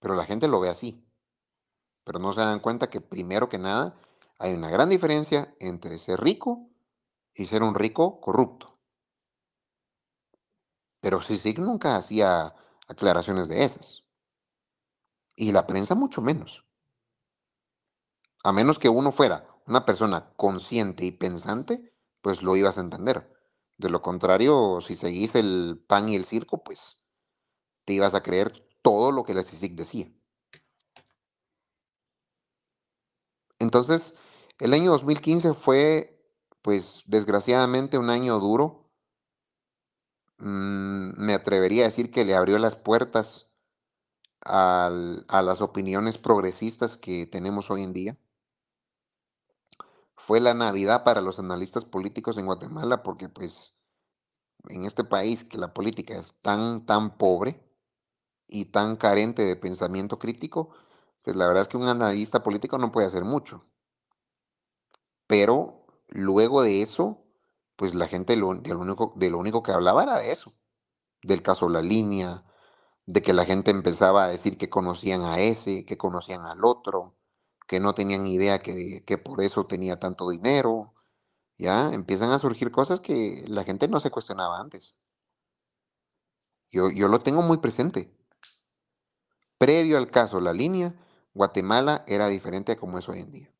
[0.00, 1.02] Pero la gente lo ve así.
[2.04, 3.98] Pero no se dan cuenta que primero que nada
[4.38, 6.68] hay una gran diferencia entre ser rico
[7.34, 8.78] y ser un rico corrupto.
[11.00, 12.54] Pero sí nunca hacía
[12.86, 14.03] aclaraciones de esas.
[15.36, 16.64] Y la prensa mucho menos.
[18.42, 23.32] A menos que uno fuera una persona consciente y pensante, pues lo ibas a entender.
[23.78, 26.98] De lo contrario, si seguís el pan y el circo, pues
[27.84, 30.12] te ibas a creer todo lo que la CICIC decía.
[33.58, 34.14] Entonces,
[34.58, 36.22] el año 2015 fue,
[36.62, 38.90] pues desgraciadamente, un año duro.
[40.38, 43.53] Mm, me atrevería a decir que le abrió las puertas
[44.44, 44.90] a
[45.42, 48.18] las opiniones progresistas que tenemos hoy en día.
[50.16, 53.74] Fue la Navidad para los analistas políticos en Guatemala porque pues
[54.68, 57.60] en este país que la política es tan, tan pobre
[58.46, 60.70] y tan carente de pensamiento crítico,
[61.22, 63.64] pues la verdad es que un analista político no puede hacer mucho.
[65.26, 67.24] Pero luego de eso,
[67.76, 70.52] pues la gente lo, único, de lo único que hablaba era de eso,
[71.22, 72.44] del caso La Línea,
[73.06, 77.14] de que la gente empezaba a decir que conocían a ese, que conocían al otro,
[77.66, 80.94] que no tenían idea que, que por eso tenía tanto dinero.
[81.58, 84.94] Ya empiezan a surgir cosas que la gente no se cuestionaba antes.
[86.70, 88.10] Yo, yo lo tengo muy presente.
[89.58, 90.94] Previo al caso La Línea,
[91.32, 93.52] Guatemala era diferente a como es hoy en día.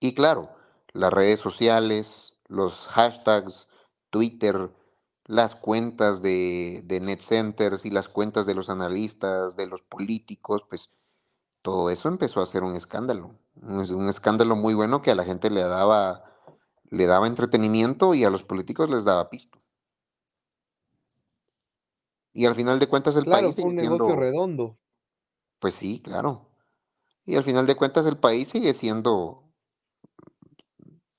[0.00, 0.50] Y claro,
[0.92, 3.68] las redes sociales, los hashtags,
[4.10, 4.70] Twitter,
[5.26, 10.64] las cuentas de, de net centers y las cuentas de los analistas, de los políticos,
[10.68, 10.90] pues
[11.62, 13.38] todo eso empezó a ser un escándalo.
[13.56, 16.24] Un, un escándalo muy bueno que a la gente le daba,
[16.90, 19.60] le daba entretenimiento y a los políticos les daba pisto.
[22.32, 24.78] Y al final de cuentas el Claro, país fue un negocio redondo.
[25.58, 26.48] pues sí, claro.
[27.26, 29.44] Y al final de cuentas el país sigue siendo,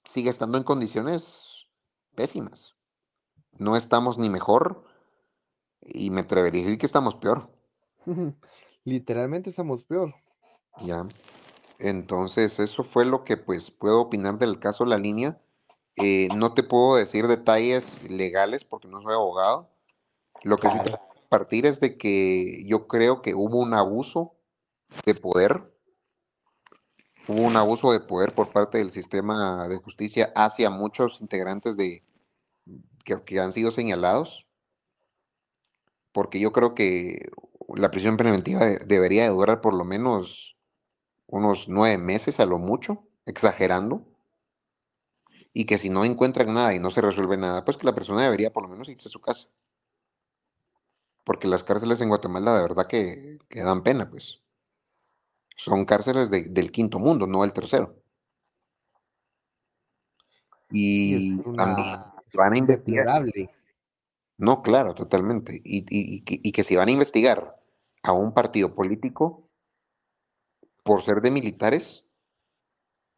[0.06, 1.68] sigue estando en condiciones
[2.16, 2.77] pésimas.
[3.60, 4.84] No estamos ni mejor
[5.82, 7.50] y me atrevería a decir que estamos peor.
[8.84, 10.16] Literalmente estamos peor.
[10.82, 11.08] Ya.
[11.80, 15.40] Entonces, eso fue lo que pues puedo opinar del caso La Línea.
[15.96, 19.70] Eh, no te puedo decir detalles legales porque no soy abogado.
[20.44, 24.36] Lo que sí te puedo compartir es de que yo creo que hubo un abuso
[25.06, 25.74] de poder.
[27.28, 32.04] Hubo un abuso de poder por parte del sistema de justicia hacia muchos integrantes de
[33.08, 34.46] que, que han sido señalados.
[36.12, 37.32] Porque yo creo que
[37.74, 40.58] la prisión preventiva de- debería de durar por lo menos
[41.26, 44.06] unos nueve meses a lo mucho, exagerando.
[45.54, 48.22] Y que si no encuentran nada y no se resuelve nada, pues que la persona
[48.22, 49.48] debería por lo menos irse a su casa.
[51.24, 54.42] Porque las cárceles en Guatemala de verdad que, que dan pena, pues.
[55.56, 57.96] Son cárceles de- del quinto mundo, no del tercero.
[60.70, 63.26] Y también van a es investigar.
[64.38, 65.62] No, claro, totalmente.
[65.64, 67.56] Y, y- y que, si van a investigar
[68.04, 69.50] a un partido político
[70.84, 72.06] por ser de militares,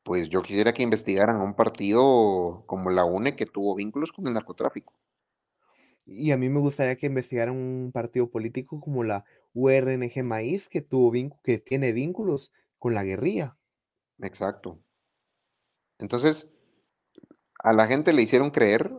[0.04, 4.28] pues yo quisiera que investigaran a un partido como la UNE que tuvo vínculos con
[4.28, 4.94] el narcotráfico.
[6.06, 10.82] Y a mí me gustaría que investigaran un partido político como la URNG Maíz, que
[10.82, 11.12] tuvo
[11.44, 13.58] que tiene vínculos con la guerrilla.
[14.22, 14.80] Exacto.
[16.00, 16.50] Entonces,
[17.60, 18.92] a la gente le hicieron creer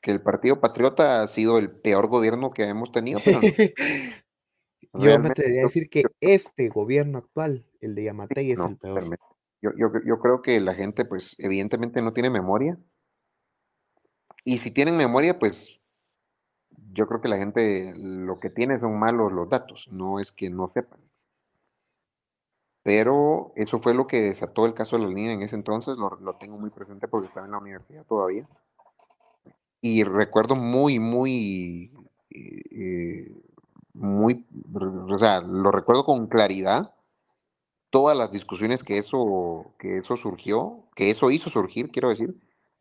[0.00, 3.48] que el Partido Patriota ha sido el peor gobierno que hemos tenido, pero no.
[4.94, 8.78] Yo me atrevería a decir que este gobierno actual, el de Yamatei, es no, el
[8.78, 9.18] peor.
[9.60, 12.78] Yo, yo, yo creo que la gente, pues, evidentemente no tiene memoria.
[14.44, 15.78] Y si tienen memoria, pues,
[16.92, 20.48] yo creo que la gente lo que tiene son malos los datos, no es que
[20.48, 21.00] no sepan.
[22.82, 26.10] Pero eso fue lo que desató el caso de la línea en ese entonces, lo,
[26.20, 28.48] lo tengo muy presente porque estaba en la universidad todavía.
[29.80, 31.92] Y recuerdo muy, muy,
[32.30, 33.42] eh, eh,
[33.92, 36.94] muy, o sea, lo recuerdo con claridad,
[37.90, 42.34] todas las discusiones que eso, que eso surgió, que eso hizo surgir, quiero decir,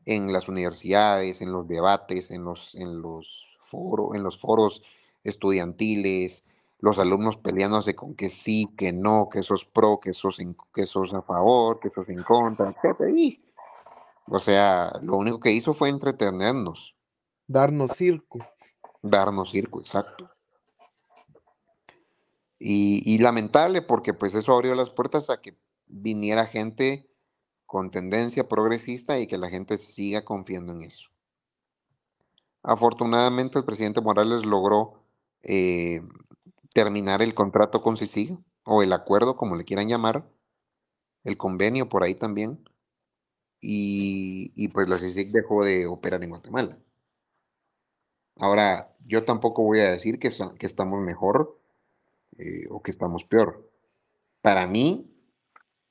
[0.05, 4.81] en las universidades, en los debates, en los, en los foros, en los foros
[5.23, 6.43] estudiantiles,
[6.79, 10.85] los alumnos peleándose con que sí, que no, que sos pro, que sos, en- que
[10.85, 13.09] sos a favor, que sos en contra, etc.
[13.15, 13.41] Y,
[14.27, 16.95] o sea, lo único que hizo fue entretenernos,
[17.47, 18.39] Darnos circo.
[19.01, 20.29] darnos circo, exacto.
[22.59, 25.55] Y, y lamentable porque pues eso abrió las puertas a que
[25.85, 27.09] viniera gente
[27.65, 31.09] con tendencia progresista y que la gente siga confiando en eso.
[32.63, 35.03] Afortunadamente el presidente Morales logró
[35.43, 36.01] eh,
[36.73, 40.29] terminar el contrato con CICIG o el acuerdo, como le quieran llamar,
[41.23, 42.67] el convenio por ahí también,
[43.59, 46.77] y, y pues la CICIG dejó de operar en Guatemala.
[48.35, 51.59] Ahora, yo tampoco voy a decir que, que estamos mejor
[52.37, 53.71] eh, o que estamos peor.
[54.41, 55.11] Para mí,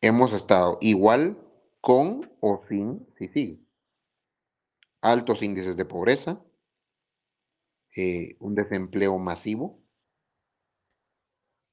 [0.01, 1.39] hemos estado igual
[1.81, 3.61] con o sin CICIG.
[5.01, 6.41] Altos índices de pobreza,
[7.97, 9.81] eh, un desempleo masivo,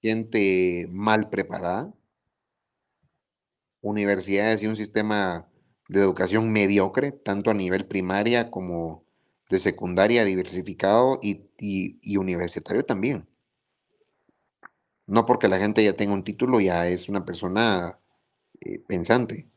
[0.03, 1.91] gente mal preparada,
[3.81, 5.47] universidades y un sistema
[5.89, 9.05] de educación mediocre, tanto a nivel primaria como
[9.49, 13.27] de secundaria diversificado y, universitario también.
[15.07, 17.99] No porque la gente ya tenga un título, ya es una persona
[18.61, 19.49] eh, pensante.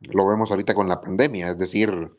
[0.00, 2.10] Lo vemos ahorita con la pandemia, es decir,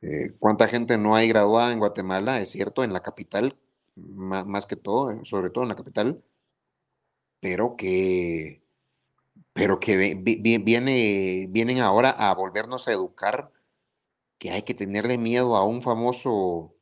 [0.00, 2.40] eh, ¿Cuánta gente no hay graduada en Guatemala?
[2.40, 3.56] Es cierto, en la capital,
[3.96, 6.22] más, que todo, eh, sobre todo en la capital,
[7.40, 8.62] pero que,
[9.52, 13.50] pero que viene, vienen ahora a volvernos a educar
[14.38, 16.74] que hay que tenerle miedo a un famoso,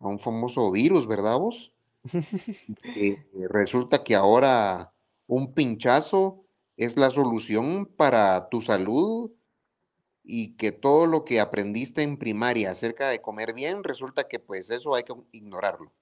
[0.00, 1.72] a un famoso virus, ¿verdad vos?
[3.50, 4.92] resulta que ahora
[5.26, 6.44] un pinchazo
[6.76, 9.30] es la solución para tu salud
[10.22, 14.70] y que todo lo que aprendiste en primaria acerca de comer bien, resulta que pues
[14.70, 15.92] eso hay que ignorarlo.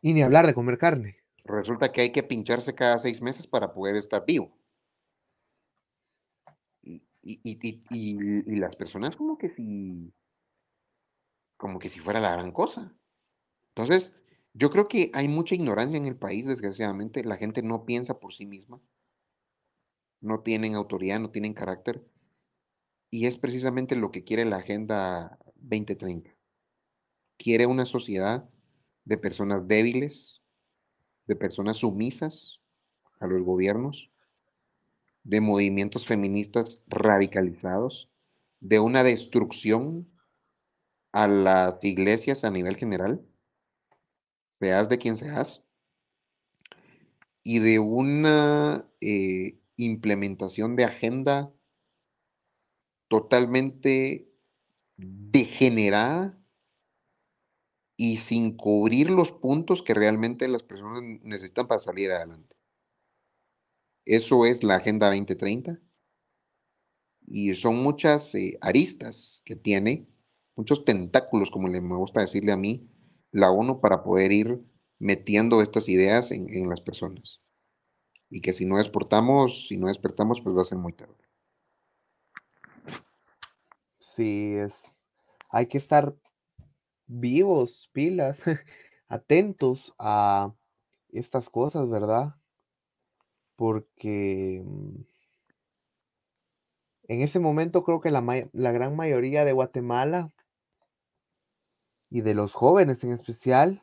[0.00, 1.16] Y ni hablar de comer carne.
[1.44, 4.56] Resulta que hay que pincharse cada seis meses para poder estar vivo.
[6.82, 10.14] Y, las personas como que si,
[11.56, 12.94] como que si fuera la gran cosa.
[13.74, 14.14] Entonces,
[14.54, 17.24] yo creo que hay mucha ignorancia en el país, desgraciadamente.
[17.24, 18.80] La gente no piensa por sí misma.
[20.20, 22.04] No tienen autoridad, no tienen carácter
[23.10, 26.30] y es precisamente lo que quiere la Agenda 2030.
[27.38, 28.48] Quiere una sociedad
[29.04, 30.37] de personas débiles,
[31.28, 32.58] de personas sumisas
[33.20, 34.10] a los gobiernos,
[35.22, 38.10] de movimientos feministas radicalizados,
[38.60, 40.08] de una destrucción
[41.12, 43.24] a las iglesias a nivel general,
[44.58, 45.62] seas de quien seas,
[47.42, 51.52] y de una eh, implementación de agenda
[53.08, 54.30] totalmente
[54.96, 56.38] degenerada
[58.00, 62.56] y sin cubrir los puntos que realmente las personas necesitan para salir adelante.
[64.04, 65.80] Eso es la Agenda 2030
[67.26, 70.06] y son muchas eh, aristas que tiene,
[70.54, 72.88] muchos tentáculos, como le me gusta decirle a mí,
[73.32, 74.62] la ONU para poder ir
[75.00, 77.40] metiendo estas ideas en, en las personas.
[78.30, 81.16] Y que si no exportamos, si no despertamos, pues va a ser muy tarde.
[83.98, 84.96] Sí, es.
[85.50, 86.14] Hay que estar
[87.08, 88.42] vivos, pilas,
[89.08, 90.54] atentos a
[91.10, 92.34] estas cosas, ¿verdad?
[93.56, 95.00] Porque mm,
[97.08, 100.30] en ese momento creo que la, gran mayoría de Guatemala
[102.10, 103.82] y de los jóvenes en especial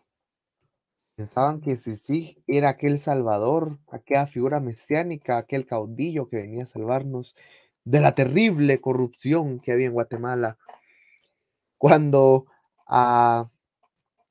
[1.15, 7.35] pensaban que sí era aquel salvador, aquella figura mesiánica, aquel caudillo que venía a salvarnos
[7.83, 10.57] de la terrible corrupción que había en Guatemala.
[11.77, 12.47] Cuando
[12.87, 13.49] ah,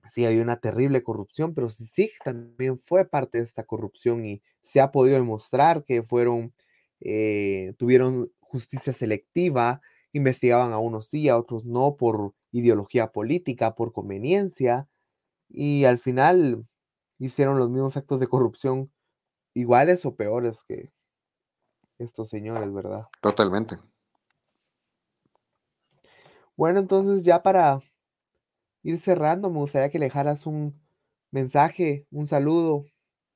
[0.08, 4.80] sí había una terrible corrupción, pero sí también fue parte de esta corrupción y se
[4.80, 6.54] ha podido demostrar que fueron,
[7.00, 9.80] eh, tuvieron justicia selectiva,
[10.12, 14.88] investigaban a unos sí, a otros no, por ideología política, por conveniencia,
[15.48, 16.66] y al final
[17.18, 18.92] hicieron los mismos actos de corrupción
[19.54, 20.92] iguales o peores que,
[21.98, 23.06] estos señores, ¿verdad?
[23.20, 23.78] Totalmente.
[26.56, 27.80] Bueno, entonces ya para
[28.84, 30.80] ir cerrando, me gustaría que le dejaras un
[31.30, 32.84] mensaje, un saludo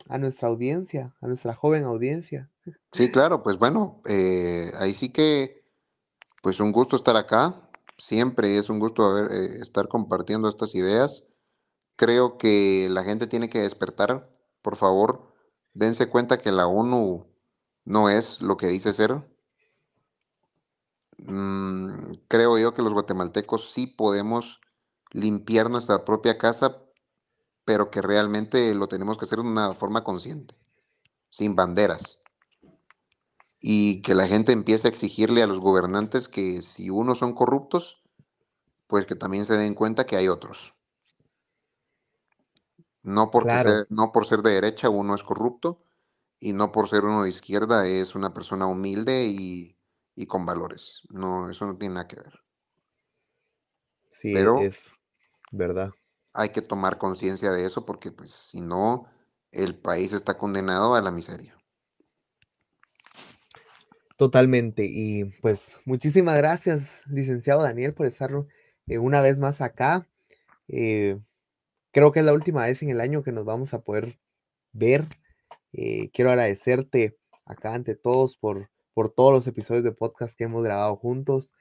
[0.09, 2.51] a nuestra audiencia, a nuestra joven audiencia.
[2.93, 5.65] Sí, claro, pues bueno, eh, ahí sí que,
[6.43, 7.69] pues un gusto estar acá.
[7.97, 11.25] Siempre es un gusto eh, estar compartiendo estas ideas.
[11.97, 14.31] Creo que la gente tiene que despertar.
[14.63, 15.35] Por favor,
[15.73, 17.27] dense cuenta que la ONU
[17.85, 19.27] no es lo que dice ser.
[21.19, 24.61] Mm, creo yo que los guatemaltecos sí podemos
[25.13, 26.83] limpiar nuestra propia casa,
[27.65, 30.55] pero que realmente lo tenemos que hacer de una forma consciente,
[31.31, 32.21] sin banderas.
[33.61, 38.03] Y que la gente empiece a exigirle a los gobernantes que si unos son corruptos,
[38.87, 40.75] pues que también se den cuenta que hay otros.
[43.03, 43.71] No, porque Claro.
[43.71, 45.83] ser- no por ser de derecha uno es corrupto
[46.41, 49.77] y no por ser uno de izquierda es una persona humilde y,
[50.15, 51.03] y con valores.
[51.09, 52.41] No, eso no tiene nada que ver.
[54.11, 54.98] Sí, Pero- es
[55.53, 55.91] verdad.
[56.33, 59.07] Hay que tomar conciencia de eso porque pues si no,
[59.53, 61.57] el país está condenado a la miseria.
[64.17, 64.85] Totalmente.
[64.85, 68.33] Y pues muchísimas gracias, licenciado Daniel, por estar
[68.89, 70.09] eh, una vez más acá.
[70.67, 71.19] Eh,
[71.93, 74.19] creo que es la última vez en el año que nos vamos a poder
[74.73, 75.05] ver.
[75.73, 80.65] Eh, quiero agradecerte acá ante todos por, por todos los episodios de podcast que hemos
[80.65, 81.55] grabado juntos.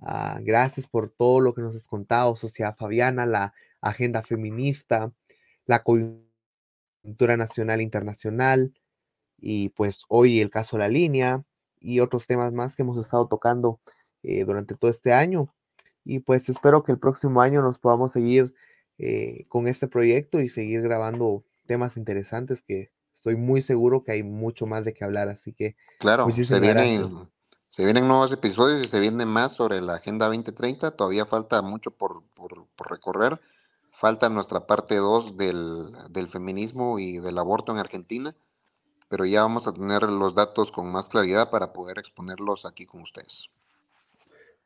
[0.00, 5.12] Ah, gracias por todo lo que nos has contado, Sociedad Fabiana, la agenda feminista,
[5.66, 8.72] la coyuntura nacional e internacional,
[9.38, 11.44] y pues hoy el caso La Línea
[11.80, 13.80] y otros temas más que hemos estado tocando
[14.22, 15.52] eh, durante todo este año.
[16.04, 18.54] Y pues espero que el próximo año nos podamos seguir
[18.98, 24.22] eh, con este proyecto y seguir grabando temas interesantes que estoy muy seguro que hay
[24.22, 25.28] mucho más de qué hablar.
[25.28, 27.28] Así que Claro, se Muchísimas vienen, gracias.
[27.72, 30.92] Se vienen nuevos episodios y se viene más sobre la Agenda 2030.
[30.92, 33.40] Todavía falta mucho por, por- por recorrer.
[33.90, 38.36] Falta nuestra parte 2 del, del feminismo y del aborto en Argentina,
[39.08, 43.02] pero ya vamos a tener los datos con más claridad para poder exponerlos aquí con
[43.02, 43.50] ustedes.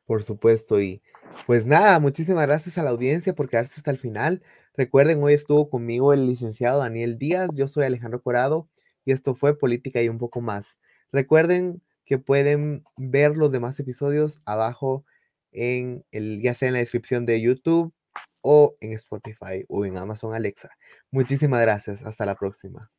[0.05, 1.01] Por supuesto, y
[1.45, 4.41] pues nada, muchísimas gracias a la audiencia por quedarse hasta el final.
[4.75, 8.69] Recuerden, hoy estuvo conmigo el licenciado Daniel Díaz, yo soy Alejandro Corado
[9.05, 10.77] y esto fue Política y un poco más.
[11.11, 15.05] Recuerden que pueden ver los demás episodios abajo
[15.51, 17.93] en el, ya sea en la descripción de YouTube
[18.41, 20.71] o en Spotify o en Amazon Alexa.
[21.11, 22.89] Muchísimas gracias, hasta la próxima.